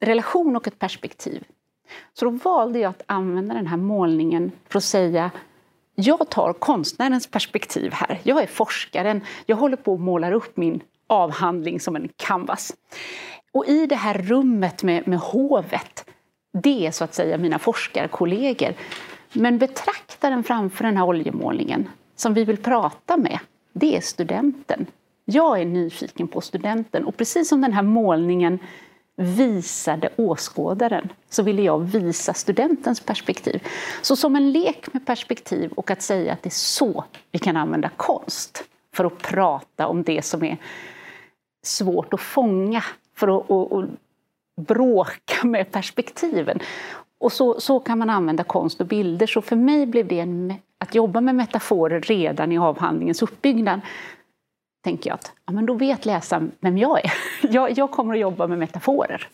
relation 0.00 0.56
och 0.56 0.66
ett 0.66 0.78
perspektiv. 0.78 1.44
Så 2.12 2.24
då 2.24 2.30
valde 2.30 2.78
jag 2.78 2.90
att 2.90 3.02
använda 3.06 3.54
den 3.54 3.66
här 3.66 3.76
målningen 3.76 4.52
för 4.68 4.78
att 4.78 4.84
säga 4.84 5.30
jag 5.98 6.30
tar 6.30 6.52
konstnärens 6.52 7.26
perspektiv 7.26 7.92
här. 7.92 8.20
Jag 8.22 8.42
är 8.42 8.46
forskaren. 8.46 9.20
Jag 9.46 9.56
håller 9.56 9.76
på 9.76 9.94
att 9.94 10.00
måla 10.00 10.32
upp 10.32 10.56
min 10.56 10.80
avhandling 11.06 11.80
som 11.80 11.96
en 11.96 12.08
canvas. 12.16 12.74
Och 13.52 13.66
i 13.66 13.86
det 13.86 13.96
här 13.96 14.14
rummet 14.14 14.82
med, 14.82 15.08
med 15.08 15.18
hovet, 15.18 16.10
det 16.62 16.86
är 16.86 16.90
så 16.90 17.04
att 17.04 17.14
säga 17.14 17.38
mina 17.38 17.58
forskarkollegor. 17.58 18.74
Men 19.32 19.58
betraktaren 19.58 20.44
framför 20.44 20.84
den 20.84 20.96
här 20.96 21.04
oljemålningen 21.04 21.88
som 22.16 22.34
vi 22.34 22.44
vill 22.44 22.56
prata 22.56 23.16
med, 23.16 23.38
det 23.72 23.96
är 23.96 24.00
studenten. 24.00 24.86
Jag 25.24 25.60
är 25.60 25.64
nyfiken 25.64 26.28
på 26.28 26.40
studenten 26.40 27.04
och 27.04 27.16
precis 27.16 27.48
som 27.48 27.60
den 27.60 27.72
här 27.72 27.82
målningen 27.82 28.58
visade 29.16 30.08
åskådaren 30.16 31.08
så 31.28 31.42
ville 31.42 31.62
jag 31.62 31.78
visa 31.78 32.34
studentens 32.34 33.00
perspektiv. 33.00 33.62
Så 34.02 34.16
som 34.16 34.36
en 34.36 34.52
lek 34.52 34.92
med 34.92 35.06
perspektiv 35.06 35.72
och 35.72 35.90
att 35.90 36.02
säga 36.02 36.32
att 36.32 36.42
det 36.42 36.48
är 36.48 36.50
så 36.50 37.04
vi 37.32 37.38
kan 37.38 37.56
använda 37.56 37.90
konst 37.96 38.64
för 38.94 39.04
att 39.04 39.18
prata 39.18 39.86
om 39.86 40.02
det 40.02 40.24
som 40.24 40.44
är 40.44 40.56
svårt 41.62 42.14
att 42.14 42.20
fånga, 42.20 42.84
för 43.14 43.38
att 43.38 43.50
och, 43.50 43.72
och 43.72 43.84
bråka 44.60 45.46
med 45.46 45.70
perspektiven. 45.72 46.58
Och 47.18 47.32
så, 47.32 47.60
så 47.60 47.80
kan 47.80 47.98
man 47.98 48.10
använda 48.10 48.44
konst 48.44 48.80
och 48.80 48.86
bilder. 48.86 49.26
Så 49.26 49.42
för 49.42 49.56
mig 49.56 49.86
blev 49.86 50.08
det 50.08 50.20
en, 50.20 50.54
att 50.78 50.94
jobba 50.94 51.20
med 51.20 51.34
metaforer 51.34 52.00
redan 52.00 52.52
i 52.52 52.58
avhandlingens 52.58 53.22
uppbyggnad 53.22 53.80
tänker 54.86 55.10
jag 55.10 55.14
att 55.14 55.32
ja, 55.46 55.52
men 55.52 55.66
då 55.66 55.74
vet 55.74 56.06
läsaren 56.06 56.52
vem 56.60 56.78
jag 56.78 57.04
är. 57.04 57.12
Jag, 57.52 57.78
jag 57.78 57.90
kommer 57.90 58.14
att 58.14 58.20
jobba 58.20 58.46
med 58.46 58.58
metaforer. 58.58 59.28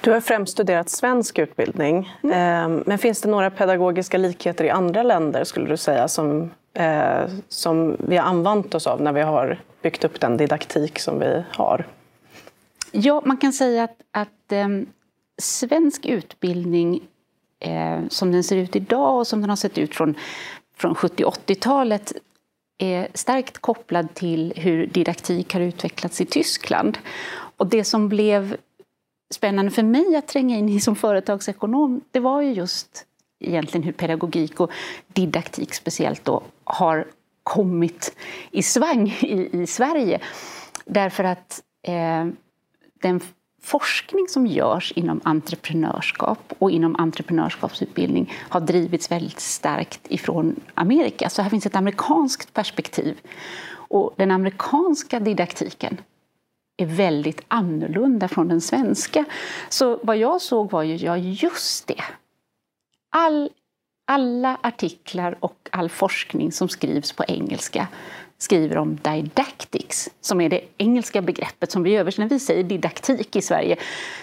Du 0.00 0.12
har 0.12 0.20
främst 0.20 0.52
studerat 0.52 0.90
svensk 0.90 1.38
utbildning. 1.38 2.12
Mm. 2.22 2.36
Ehm, 2.36 2.82
men 2.86 2.98
finns 2.98 3.20
det 3.20 3.28
några 3.28 3.50
pedagogiska 3.50 4.18
likheter 4.18 4.64
i 4.64 4.70
andra 4.70 5.02
länder 5.02 5.44
skulle 5.44 5.68
du 5.68 5.76
säga 5.76 6.08
som, 6.08 6.50
eh, 6.74 7.28
som 7.48 7.96
vi 7.98 8.16
har 8.16 8.24
använt 8.24 8.74
oss 8.74 8.86
av 8.86 9.00
när 9.02 9.12
vi 9.12 9.20
har 9.20 9.58
byggt 9.82 10.04
upp 10.04 10.20
den 10.20 10.36
didaktik 10.36 10.98
som 10.98 11.18
vi 11.18 11.42
har? 11.50 11.86
Ja, 12.92 13.22
man 13.24 13.36
kan 13.36 13.52
säga 13.52 13.84
att, 13.84 13.96
att 14.10 14.52
eh, 14.52 14.68
svensk 15.38 16.06
utbildning 16.06 17.02
eh, 17.60 18.00
som 18.08 18.32
den 18.32 18.44
ser 18.44 18.56
ut 18.56 18.76
idag 18.76 19.18
och 19.18 19.26
som 19.26 19.40
den 19.40 19.50
har 19.50 19.56
sett 19.56 19.78
ut 19.78 19.94
från, 19.94 20.14
från 20.76 20.94
70-80-talet 20.94 22.12
är 22.82 23.08
starkt 23.14 23.58
kopplad 23.58 24.14
till 24.14 24.52
hur 24.56 24.86
didaktik 24.86 25.54
har 25.54 25.60
utvecklats 25.60 26.20
i 26.20 26.26
Tyskland. 26.26 26.98
Och 27.56 27.66
det 27.66 27.84
som 27.84 28.08
blev 28.08 28.56
spännande 29.34 29.70
för 29.70 29.82
mig 29.82 30.16
att 30.16 30.28
tränga 30.28 30.58
in 30.58 30.68
i 30.68 30.80
som 30.80 30.96
företagsekonom, 30.96 32.00
det 32.10 32.20
var 32.20 32.40
ju 32.40 32.52
just 32.52 33.06
egentligen 33.40 33.84
hur 33.84 33.92
pedagogik 33.92 34.60
och 34.60 34.70
didaktik 35.06 35.74
speciellt 35.74 36.24
då 36.24 36.42
har 36.64 37.06
kommit 37.42 38.16
i 38.50 38.62
svang 38.62 39.08
i, 39.08 39.62
i 39.62 39.66
Sverige. 39.66 40.20
Därför 40.84 41.24
att 41.24 41.62
eh, 41.82 42.26
den 43.02 43.20
forskning 43.62 44.28
som 44.28 44.46
görs 44.46 44.92
inom 44.92 45.20
entreprenörskap 45.24 46.52
och 46.58 46.70
inom 46.70 46.96
entreprenörskapsutbildning 46.96 48.32
har 48.48 48.60
drivits 48.60 49.10
väldigt 49.10 49.40
starkt 49.40 50.00
ifrån 50.08 50.60
Amerika. 50.74 51.30
Så 51.30 51.42
här 51.42 51.50
finns 51.50 51.66
ett 51.66 51.76
amerikanskt 51.76 52.52
perspektiv. 52.52 53.20
Och 53.72 54.14
den 54.16 54.30
amerikanska 54.30 55.20
didaktiken 55.20 56.00
är 56.76 56.86
väldigt 56.86 57.40
annorlunda 57.48 58.28
från 58.28 58.48
den 58.48 58.60
svenska. 58.60 59.24
Så 59.68 60.00
vad 60.02 60.16
jag 60.16 60.40
såg 60.40 60.70
var 60.70 60.82
ju, 60.82 60.96
ja 60.96 61.16
just 61.16 61.86
det. 61.86 62.02
All, 63.10 63.50
alla 64.06 64.58
artiklar 64.62 65.36
och 65.40 65.68
all 65.72 65.88
forskning 65.88 66.52
som 66.52 66.68
skrivs 66.68 67.12
på 67.12 67.24
engelska 67.28 67.88
skriver 68.42 68.78
om 68.78 68.96
didactics, 68.96 70.10
som 70.20 70.40
är 70.40 70.48
det 70.48 70.60
engelska 70.78 71.22
begreppet 71.22 71.70
som 71.70 71.82
vi 71.82 71.96
översätter. 71.96 72.22
När 72.22 72.28
vi 72.28 72.38
säger 72.38 72.64
didaktik 72.64 73.36
i 73.36 73.42
Sverige 73.42 73.76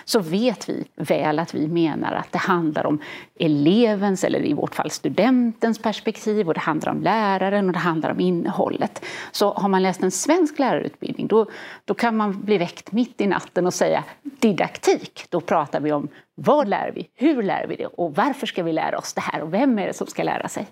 så 0.06 0.20
vet 0.20 0.70
vi 0.70 0.86
väl 0.96 1.40
att 1.40 1.56
vi 1.56 1.68
menar 1.68 2.14
att 2.14 2.32
det 2.32 2.38
handlar 2.38 2.86
om 2.86 3.02
elevens, 3.40 4.24
eller 4.24 4.46
i 4.46 4.54
vårt 4.54 4.76
fall 4.76 4.90
studentens 4.90 5.80
perspektiv, 5.80 6.48
och 6.48 6.54
det 6.54 6.60
handlar 6.60 6.92
om 6.92 7.02
läraren 7.02 7.68
och 7.68 7.74
det 7.74 7.80
handlar 7.80 8.12
om 8.12 8.20
innehållet. 8.20 9.06
Så 9.32 9.54
har 9.54 9.70
man 9.70 9.84
läst 9.84 10.04
en 10.04 10.12
svensk 10.12 10.60
lärarutbildning 10.60 11.28
då, 11.28 11.46
då 11.86 11.94
kan 11.94 12.18
man 12.18 12.42
bli 12.42 12.58
väckt 12.58 12.92
mitt 12.92 13.22
i 13.22 13.28
natten 13.28 13.66
och 13.66 13.74
säga 13.74 14.04
didaktik. 14.22 15.26
Då 15.30 15.42
pratar 15.42 15.80
vi 15.80 15.92
om 15.92 16.08
vad 16.36 16.68
lär 16.68 16.92
vi, 16.96 17.10
hur 17.16 17.44
lär 17.44 17.68
vi 17.68 17.76
det 17.76 17.86
och 17.86 18.16
varför 18.16 18.48
ska 18.48 18.64
vi 18.64 18.74
lära 18.74 18.98
oss 18.98 19.14
det 19.14 19.22
här 19.22 19.42
och 19.42 19.54
vem 19.54 19.80
är 19.80 19.88
det 19.88 19.94
som 19.94 20.08
ska 20.08 20.24
lära 20.24 20.48
sig? 20.48 20.68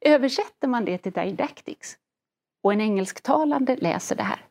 Översätter 0.00 0.68
man 0.68 0.84
det 0.84 0.98
till 0.98 1.12
didactics 1.12 1.96
och 2.62 2.72
en 2.72 2.80
engelsktalande 2.80 3.76
läser 3.76 4.16
det 4.16 4.22
här, 4.22 4.44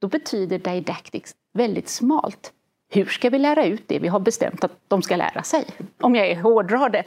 då 0.00 0.08
betyder 0.08 0.58
didactics 0.58 1.34
väldigt 1.52 1.88
smalt. 1.88 2.52
Hur 2.92 3.04
ska 3.04 3.30
vi 3.30 3.38
lära 3.38 3.64
ut 3.64 3.88
det 3.88 3.98
vi 3.98 4.08
har 4.08 4.20
bestämt 4.20 4.64
att 4.64 4.72
de 4.88 5.02
ska 5.02 5.16
lära 5.16 5.42
sig? 5.42 5.64
Om 6.00 6.14
jag 6.14 6.36
hårdrar 6.36 6.88
det. 6.88 7.04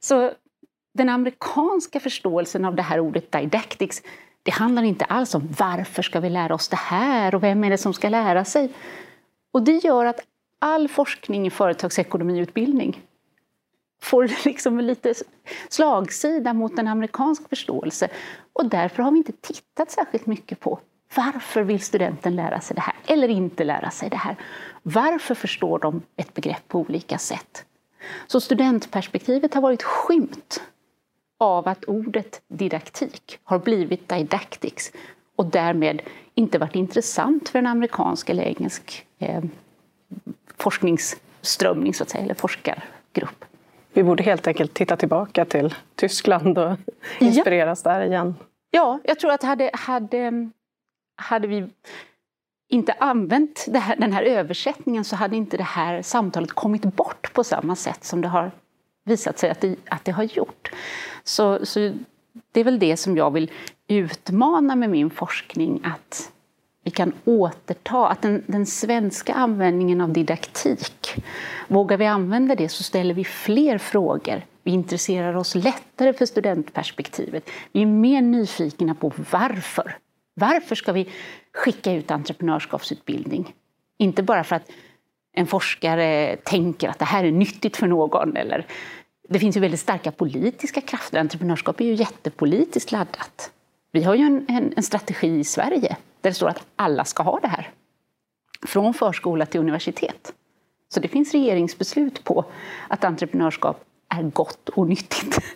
Så 0.00 0.32
den 0.94 1.08
amerikanska 1.08 2.00
förståelsen 2.00 2.64
av 2.64 2.74
det 2.74 2.82
här 2.82 3.00
ordet 3.00 3.32
didactics, 3.32 4.02
det 4.42 4.50
handlar 4.50 4.82
inte 4.82 5.04
alls 5.04 5.34
om 5.34 5.48
varför 5.58 6.02
ska 6.02 6.20
vi 6.20 6.30
lära 6.30 6.54
oss 6.54 6.68
det 6.68 6.76
här 6.76 7.34
och 7.34 7.42
vem 7.42 7.64
är 7.64 7.70
det 7.70 7.78
som 7.78 7.94
ska 7.94 8.08
lära 8.08 8.44
sig? 8.44 8.72
Och 9.52 9.62
det 9.62 9.84
gör 9.84 10.04
att 10.04 10.20
all 10.58 10.88
forskning 10.88 11.46
i 11.46 11.50
företagsekonomiutbildning 11.50 13.02
får 14.04 14.30
liksom 14.44 14.80
lite 14.80 15.14
slagsida 15.68 16.52
mot 16.52 16.78
en 16.78 16.88
amerikansk 16.88 17.48
förståelse. 17.48 18.08
Och 18.52 18.68
därför 18.68 19.02
har 19.02 19.10
vi 19.10 19.18
inte 19.18 19.32
tittat 19.32 19.90
särskilt 19.90 20.26
mycket 20.26 20.60
på 20.60 20.78
varför 21.16 21.62
vill 21.62 21.80
studenten 21.80 22.36
lära 22.36 22.60
sig 22.60 22.74
det 22.74 22.80
här 22.80 22.94
eller 23.06 23.28
inte 23.28 23.64
lära 23.64 23.90
sig 23.90 24.10
det 24.10 24.16
här? 24.16 24.36
Varför 24.82 25.34
förstår 25.34 25.78
de 25.78 26.02
ett 26.16 26.34
begrepp 26.34 26.68
på 26.68 26.80
olika 26.80 27.18
sätt? 27.18 27.64
Så 28.26 28.40
studentperspektivet 28.40 29.54
har 29.54 29.60
varit 29.60 29.82
skymt 29.82 30.62
av 31.38 31.68
att 31.68 31.84
ordet 31.84 32.40
didaktik 32.48 33.38
har 33.44 33.58
blivit 33.58 34.08
didactics 34.08 34.92
och 35.36 35.46
därmed 35.46 36.02
inte 36.34 36.58
varit 36.58 36.74
intressant 36.74 37.48
för 37.48 37.58
en 37.58 37.66
amerikansk 37.66 38.30
eller 38.30 38.42
engelsk 38.42 39.06
eh, 39.18 39.44
forskningsströmning, 40.56 41.94
så 41.94 42.02
att 42.02 42.10
säga, 42.10 42.24
eller 42.24 42.34
forskargrupp. 42.34 43.44
Vi 43.94 44.02
borde 44.02 44.22
helt 44.22 44.46
enkelt 44.46 44.74
titta 44.74 44.96
tillbaka 44.96 45.44
till 45.44 45.74
Tyskland 45.94 46.58
och 46.58 46.76
inspireras 47.18 47.82
ja. 47.84 47.90
där 47.90 48.06
igen. 48.06 48.34
Ja, 48.70 49.00
jag 49.04 49.18
tror 49.18 49.32
att 49.32 49.42
hade, 49.42 49.70
hade, 49.72 50.50
hade 51.16 51.48
vi 51.48 51.66
inte 52.68 52.92
använt 52.92 53.66
här, 53.74 53.96
den 53.96 54.12
här 54.12 54.22
översättningen 54.22 55.04
så 55.04 55.16
hade 55.16 55.36
inte 55.36 55.56
det 55.56 55.62
här 55.62 56.02
samtalet 56.02 56.52
kommit 56.52 56.82
bort 56.82 57.32
på 57.32 57.44
samma 57.44 57.76
sätt 57.76 58.04
som 58.04 58.20
det 58.20 58.28
har 58.28 58.50
visat 59.04 59.38
sig 59.38 59.50
att 59.50 59.60
det, 59.60 59.76
att 59.88 60.04
det 60.04 60.12
har 60.12 60.24
gjort. 60.24 60.70
Så, 61.24 61.66
så 61.66 61.92
det 62.52 62.60
är 62.60 62.64
väl 62.64 62.78
det 62.78 62.96
som 62.96 63.16
jag 63.16 63.30
vill 63.30 63.50
utmana 63.88 64.76
med 64.76 64.90
min 64.90 65.10
forskning, 65.10 65.80
att 65.84 66.32
vi 66.84 66.90
kan 66.90 67.12
återta, 67.24 68.08
att 68.08 68.22
den, 68.22 68.44
den, 68.46 68.66
svenska 68.66 69.34
användningen 69.34 70.00
av 70.00 70.12
didaktik, 70.12 71.14
vågar 71.68 71.96
vi 71.96 72.06
använda 72.06 72.54
det 72.54 72.68
så 72.68 72.82
ställer 72.82 73.14
vi 73.14 73.24
fler 73.24 73.78
frågor. 73.78 74.42
Vi 74.62 74.70
intresserar 74.70 75.36
oss 75.36 75.54
lättare 75.54 76.12
för 76.12 76.26
studentperspektivet. 76.26 77.50
Vi 77.72 77.82
är 77.82 77.86
mer 77.86 78.22
nyfikna 78.22 78.94
på 78.94 79.12
varför. 79.30 79.96
Varför 80.34 80.74
ska 80.74 80.92
vi 80.92 81.08
skicka 81.52 81.92
ut 81.92 82.10
entreprenörskapsutbildning? 82.10 83.54
Inte 83.98 84.22
bara 84.22 84.44
för 84.44 84.56
att 84.56 84.70
en 85.36 85.46
forskare 85.46 86.36
tänker 86.36 86.88
att 86.88 86.98
det 86.98 87.04
här 87.04 87.24
är 87.24 87.32
nyttigt 87.32 87.76
för 87.76 87.86
någon. 87.86 88.36
Eller, 88.36 88.66
det 89.28 89.38
finns 89.38 89.56
ju 89.56 89.60
väldigt 89.60 89.80
starka 89.80 90.12
politiska 90.12 90.80
krafter. 90.80 91.18
Entreprenörskap 91.18 91.80
är 91.80 91.84
ju 91.84 91.94
jättepolitiskt 91.94 92.92
laddat. 92.92 93.50
Vi 93.92 94.02
har 94.02 94.14
ju 94.14 94.24
en, 94.24 94.46
en, 94.48 94.72
en 94.76 94.82
strategi 94.82 95.38
i 95.38 95.44
Sverige 95.44 95.96
där 96.24 96.30
det 96.30 96.34
står 96.34 96.48
att 96.48 96.66
alla 96.76 97.04
ska 97.04 97.22
ha 97.22 97.40
det 97.40 97.48
här. 97.48 97.70
Från 98.66 98.94
förskola 98.94 99.46
till 99.46 99.60
universitet. 99.60 100.32
Så 100.88 101.00
det 101.00 101.08
finns 101.08 101.32
regeringsbeslut 101.32 102.24
på 102.24 102.44
att 102.88 103.04
entreprenörskap 103.04 103.84
är 104.18 104.22
gott 104.22 104.68
och 104.68 104.88
nyttigt. 104.88 105.38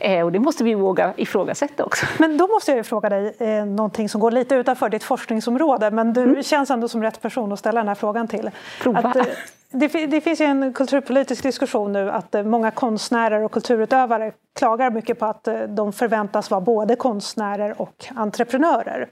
Eh, 0.00 0.24
och 0.24 0.32
det 0.32 0.38
måste 0.38 0.64
vi 0.64 0.74
våga 0.74 1.14
ifrågasätta 1.16 1.84
också. 1.84 2.06
Men 2.18 2.36
då 2.36 2.46
måste 2.46 2.72
jag 2.72 2.86
fråga 2.86 3.08
dig 3.08 3.36
eh, 3.38 3.64
någonting 3.64 4.08
som 4.08 4.20
går 4.20 4.30
lite 4.30 4.54
utanför 4.54 4.88
ditt 4.88 5.04
forskningsområde 5.04 5.90
men 5.90 6.12
du 6.12 6.22
mm. 6.22 6.42
känns 6.42 6.70
ändå 6.70 6.88
som 6.88 7.02
rätt 7.02 7.22
person 7.22 7.52
att 7.52 7.58
ställa 7.58 7.80
den 7.80 7.88
här 7.88 7.94
frågan 7.94 8.28
till. 8.28 8.50
Prova. 8.82 8.98
Att, 8.98 9.16
eh, 9.16 9.24
det, 9.70 10.06
det, 10.06 10.20
finns 10.20 10.40
ju 10.40 10.44
en 10.44 10.72
kulturpolitisk 10.72 11.42
diskussion 11.42 11.92
nu 11.92 12.10
att 12.10 12.34
eh, 12.34 12.42
många 12.42 12.70
konstnärer 12.70 13.42
och 13.42 13.52
kulturutövare 13.52 14.32
klagar 14.58 14.90
mycket 14.90 15.18
på 15.18 15.26
att 15.26 15.48
eh, 15.48 15.60
de 15.60 15.92
förväntas 15.92 16.50
vara 16.50 16.60
både 16.60 16.96
konstnärer 16.96 17.80
och 17.80 18.06
entreprenörer. 18.14 19.08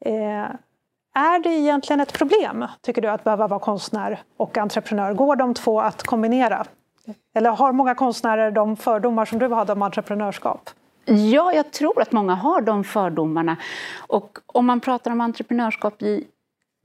Eh, 0.00 0.50
är 1.14 1.42
det 1.42 1.48
egentligen 1.48 2.00
ett 2.00 2.12
problem, 2.12 2.64
tycker 2.80 3.02
du, 3.02 3.08
att 3.08 3.24
behöva 3.24 3.46
vara 3.46 3.60
konstnär 3.60 4.22
och 4.36 4.58
entreprenör? 4.58 5.12
Går 5.12 5.36
de 5.36 5.54
två 5.54 5.80
att 5.80 6.02
kombinera? 6.02 6.66
Eller 7.34 7.50
har 7.50 7.72
många 7.72 7.94
konstnärer 7.94 8.50
de 8.50 8.76
fördomar 8.76 9.24
som 9.24 9.38
du 9.38 9.48
hade 9.48 9.72
om 9.72 9.82
entreprenörskap? 9.82 10.70
Ja, 11.04 11.52
jag 11.52 11.72
tror 11.72 12.02
att 12.02 12.12
många 12.12 12.34
har 12.34 12.60
de 12.60 12.84
fördomarna. 12.84 13.56
Och 13.96 14.38
om 14.46 14.66
man 14.66 14.80
pratar 14.80 15.10
om 15.10 15.20
entreprenörskap 15.20 16.02
i 16.02 16.24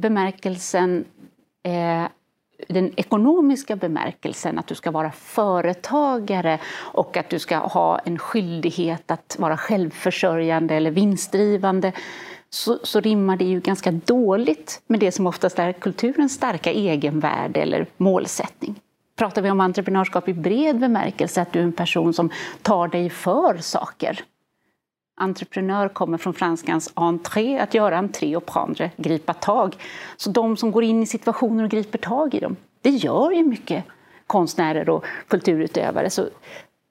bemärkelsen 0.02 1.06
eh, 1.64 2.06
den 2.68 2.92
ekonomiska 2.96 3.76
bemärkelsen, 3.76 4.60
att 4.60 4.68
du 4.68 4.76
ska 4.76 4.92
vara 4.92 5.12
företagare 5.12 6.60
och 6.76 7.18
att 7.18 7.30
du 7.30 7.40
ska 7.40 7.58
ha 7.58 8.00
en 8.00 8.18
skyldighet 8.18 9.12
att 9.12 9.36
vara 9.40 9.58
självförsörjande 9.58 10.76
eller 10.76 10.92
vinstdrivande, 10.92 11.92
så, 12.50 12.80
så 12.84 13.00
rimmar 13.00 13.38
det 13.38 13.46
ju 13.46 13.60
ganska 13.60 13.92
dåligt 13.92 14.82
med 14.88 15.00
det 15.00 15.12
som 15.12 15.28
oftast 15.28 15.60
är 15.60 15.74
kulturens 15.74 16.34
starka 16.34 16.72
egenvärde 16.72 17.62
eller 17.62 17.86
målsättning. 17.98 18.76
Pratar 19.22 19.42
vi 19.42 19.52
om 19.52 19.62
entreprenörskap 19.62 20.28
i 20.28 20.34
bred 20.34 20.80
bemärkelse, 20.80 21.42
att 21.42 21.54
du 21.54 21.60
är 21.60 21.64
en 21.64 21.72
person 21.72 22.14
som 22.14 22.30
tar 22.62 22.88
dig 22.88 23.10
för 23.10 23.58
saker. 23.58 24.20
Entreprenör 25.20 25.90
kommer 25.90 26.18
från 26.18 26.34
franskans 26.34 26.92
entré, 26.94 27.60
att 27.60 27.74
göra 27.74 27.98
entré 27.98 28.36
och 28.36 28.46
prendre, 28.46 28.92
gripa 28.98 29.34
tag. 29.34 29.76
Så 30.18 30.30
de 30.30 30.58
som 30.58 30.72
går 30.72 30.84
in 30.84 31.04
i 31.04 31.06
situationer 31.06 31.64
och 31.64 31.70
griper 31.70 31.98
tag 31.98 32.34
i 32.34 32.40
dem, 32.40 32.56
det 32.82 32.90
gör 32.90 33.32
ju 33.32 33.44
mycket 33.44 33.84
konstnärer 34.28 34.90
och 34.90 35.06
kulturutövare. 35.28 36.10
Så, 36.10 36.26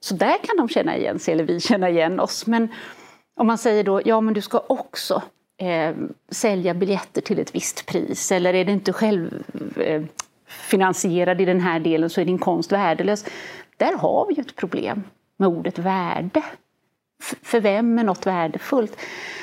så 0.00 0.14
där 0.14 0.38
kan 0.42 0.56
de 0.56 0.68
känna 0.68 0.96
igen 0.96 1.18
sig, 1.18 1.34
eller 1.34 1.44
vi 1.44 1.60
känna 1.60 1.90
igen 1.90 2.20
oss. 2.20 2.46
Men 2.46 2.68
om 3.36 3.46
man 3.46 3.58
säger 3.58 3.84
då, 3.84 4.00
ja 4.04 4.20
men 4.20 4.34
du 4.34 4.40
ska 4.40 4.62
också 4.66 5.22
eh, 5.58 5.94
sälja 6.28 6.74
biljetter 6.74 7.20
till 7.20 7.38
ett 7.38 7.54
visst 7.54 7.86
pris, 7.86 8.32
eller 8.32 8.54
är 8.54 8.64
det 8.64 8.72
inte 8.72 8.92
själv 8.92 9.42
eh, 9.76 10.02
finansierad 10.50 11.40
i 11.40 11.44
den 11.44 11.60
här 11.60 11.80
delen 11.80 12.10
så 12.10 12.20
är 12.20 12.24
din 12.24 12.38
konst 12.38 12.72
värdelös. 12.72 13.24
Där 13.76 13.96
har 13.96 14.26
vi 14.28 14.34
ju 14.34 14.40
ett 14.40 14.56
problem 14.56 15.02
med 15.36 15.48
ordet 15.48 15.78
värde. 15.78 16.42
För 17.42 17.60
vem 17.60 17.98
är 17.98 18.04
något 18.04 18.26
värdefullt? 18.26 18.96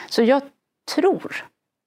Så 0.10 0.24
jag 0.24 0.42
tror 0.96 1.36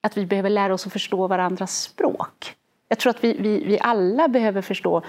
att 0.02 0.16
vi 0.16 0.26
behöver 0.26 0.50
lära 0.50 0.74
oss 0.74 0.86
att 0.86 0.92
förstå 0.92 1.26
varandras 1.26 1.82
språk. 1.82 2.56
Jag 2.88 2.98
tror 2.98 3.10
att 3.10 3.24
vi, 3.24 3.36
vi, 3.40 3.64
vi 3.64 3.80
alla 3.80 4.28
behöver 4.28 4.62
förstå 4.62 5.02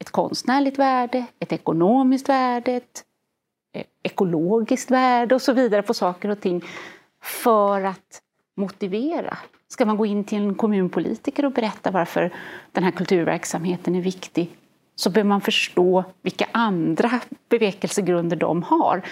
ett 0.00 0.10
konstnärligt 0.10 0.78
värde, 0.78 1.24
ett 1.38 1.52
ekonomiskt 1.52 2.28
värde, 2.28 2.72
ett 2.72 3.04
eh, 3.74 3.84
ekologiskt 4.02 4.90
värde 4.90 5.34
och 5.34 5.42
så 5.42 5.52
vidare 5.52 5.82
på 5.82 5.94
saker 5.94 6.28
och 6.28 6.40
ting 6.40 6.64
för 7.22 7.82
att 7.82 8.22
motivera 8.56 9.38
Ska 9.72 9.84
man 9.84 9.96
gå 9.96 10.06
in 10.06 10.24
till 10.24 10.38
en 10.38 10.54
kommunpolitiker 10.54 11.44
och 11.44 11.52
berätta 11.52 11.90
varför 11.90 12.30
den 12.72 12.84
här 12.84 12.90
kulturverksamheten 12.90 13.94
är 13.94 14.00
viktig 14.00 14.50
så 14.94 15.10
behöver 15.10 15.28
man 15.28 15.40
förstå 15.40 16.04
vilka 16.22 16.46
andra 16.52 17.20
bevekelsegrunder 17.48 18.36
de 18.36 18.62
har. 18.62 19.02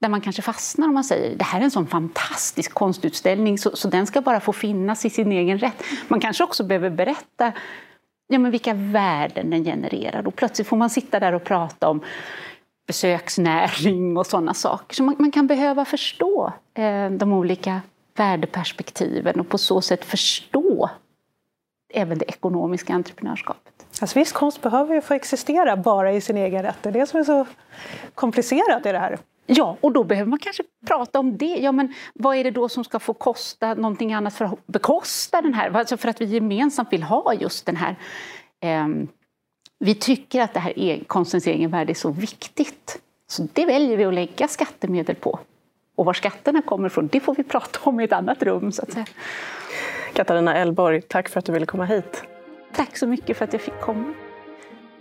Där 0.00 0.08
man 0.08 0.20
kanske 0.20 0.42
fastnar 0.42 0.88
om 0.88 0.94
man 0.94 1.04
säger 1.04 1.36
det 1.36 1.44
här 1.44 1.60
är 1.60 1.64
en 1.64 1.70
sån 1.70 1.86
fantastisk 1.86 2.74
konstutställning 2.74 3.58
så, 3.58 3.76
så 3.76 3.88
den 3.88 4.06
ska 4.06 4.20
bara 4.20 4.40
få 4.40 4.52
finnas 4.52 5.04
i 5.04 5.10
sin 5.10 5.32
egen 5.32 5.58
rätt. 5.58 5.84
Man 6.08 6.20
kanske 6.20 6.44
också 6.44 6.64
behöver 6.64 6.90
berätta 6.90 7.52
ja, 8.28 8.38
men 8.38 8.50
vilka 8.50 8.74
värden 8.74 9.50
den 9.50 9.64
genererar 9.64 10.26
och 10.26 10.36
plötsligt 10.36 10.68
får 10.68 10.76
man 10.76 10.90
sitta 10.90 11.20
där 11.20 11.32
och 11.32 11.44
prata 11.44 11.88
om 11.88 12.00
besöksnäring 12.86 14.16
och 14.16 14.26
sådana 14.26 14.54
saker. 14.54 14.94
Så 14.94 15.02
man, 15.02 15.16
man 15.18 15.30
kan 15.30 15.46
behöva 15.46 15.84
förstå 15.84 16.52
eh, 16.74 17.10
de 17.10 17.32
olika 17.32 17.80
värdeperspektiven 18.16 19.40
och 19.40 19.48
på 19.48 19.58
så 19.58 19.80
sätt 19.80 20.04
förstå 20.04 20.90
även 21.94 22.18
det 22.18 22.24
ekonomiska 22.24 22.94
entreprenörskapet. 22.94 23.86
Alltså 24.00 24.18
viss 24.18 24.32
konst 24.32 24.62
behöver 24.62 24.94
ju 24.94 25.00
få 25.00 25.14
existera 25.14 25.76
bara 25.76 26.12
i 26.12 26.20
sin 26.20 26.36
egen 26.36 26.62
rätt. 26.62 26.82
Det 26.82 26.88
är 26.88 26.92
det 26.92 27.06
som 27.06 27.20
är 27.20 27.24
så 27.24 27.46
komplicerat 28.14 28.86
i 28.86 28.92
det 28.92 28.98
här. 28.98 29.18
Ja, 29.46 29.76
och 29.80 29.92
då 29.92 30.04
behöver 30.04 30.30
man 30.30 30.38
kanske 30.38 30.62
prata 30.86 31.18
om 31.18 31.36
det. 31.36 31.56
Ja, 31.56 31.72
men 31.72 31.94
vad 32.14 32.36
är 32.36 32.44
det 32.44 32.50
då 32.50 32.68
som 32.68 32.84
ska 32.84 32.98
få 32.98 33.14
kosta 33.14 33.74
någonting 33.74 34.12
annat 34.12 34.34
för 34.34 34.44
att 34.44 34.66
bekosta 34.66 35.42
den 35.42 35.54
här? 35.54 35.70
Alltså 35.70 35.96
för 35.96 36.08
att 36.08 36.20
vi 36.20 36.24
gemensamt 36.24 36.92
vill 36.92 37.02
ha 37.02 37.34
just 37.34 37.66
den 37.66 37.76
här... 37.76 37.96
Eh, 38.60 38.88
vi 39.78 39.94
tycker 39.94 40.42
att 40.42 40.54
det 40.54 40.60
här 40.60 40.78
är, 40.78 41.04
konstens 41.04 41.46
egenvärde 41.46 41.92
är 41.92 41.94
så 41.94 42.10
viktigt. 42.10 42.98
Så 43.26 43.48
det 43.52 43.66
väljer 43.66 43.96
vi 43.96 44.04
att 44.04 44.14
lägga 44.14 44.48
skattemedel 44.48 45.16
på. 45.16 45.40
Och 45.96 46.04
var 46.04 46.12
skatterna 46.12 46.62
kommer 46.62 46.86
ifrån, 46.86 47.08
det 47.12 47.20
får 47.20 47.34
vi 47.34 47.42
prata 47.42 47.78
om 47.82 48.00
i 48.00 48.04
ett 48.04 48.12
annat 48.12 48.42
rum. 48.42 48.72
Så 48.72 48.82
att 48.82 48.92
säga. 48.92 49.06
Katarina 50.12 50.56
Elborg, 50.56 51.02
tack 51.02 51.28
för 51.28 51.38
att 51.38 51.44
du 51.44 51.52
ville 51.52 51.66
komma 51.66 51.84
hit. 51.84 52.22
Tack 52.74 52.96
så 52.96 53.06
mycket 53.06 53.36
för 53.36 53.44
att 53.44 53.52
jag 53.52 53.62
fick 53.62 53.80
komma. 53.80 54.14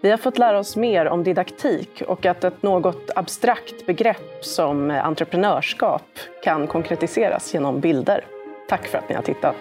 Vi 0.02 0.10
har 0.10 0.18
fått 0.18 0.38
lära 0.38 0.60
oss 0.60 0.76
mer 0.76 1.06
om 1.06 1.24
didaktik 1.24 2.02
och 2.08 2.26
att 2.26 2.44
ett 2.44 2.64
något 2.64 3.10
abstrakt 3.16 3.86
begrepp 3.86 4.46
som 4.46 4.92
entreprenörskap 4.92 6.20
kan 6.44 6.68
konkretiseras 6.68 7.54
genom 7.54 7.80
bilder. 7.80 8.26
Tack 8.70 8.88
för 8.88 8.98
att 8.98 9.10
ni 9.10 9.16
har 9.16 9.22
tittat. 9.22 9.56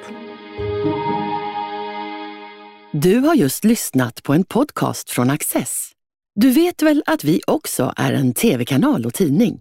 Du 2.91 3.19
har 3.19 3.35
just 3.35 3.65
lyssnat 3.65 4.23
på 4.23 4.33
en 4.33 4.45
podcast 4.45 5.11
från 5.11 5.31
Access. 5.31 5.93
Du 6.35 6.51
vet 6.51 6.83
väl 6.83 7.03
att 7.07 7.25
vi 7.25 7.41
också 7.47 7.93
är 7.97 8.13
en 8.13 8.35
tv-kanal 8.35 9.07
och 9.07 9.15
tidning? 9.15 9.61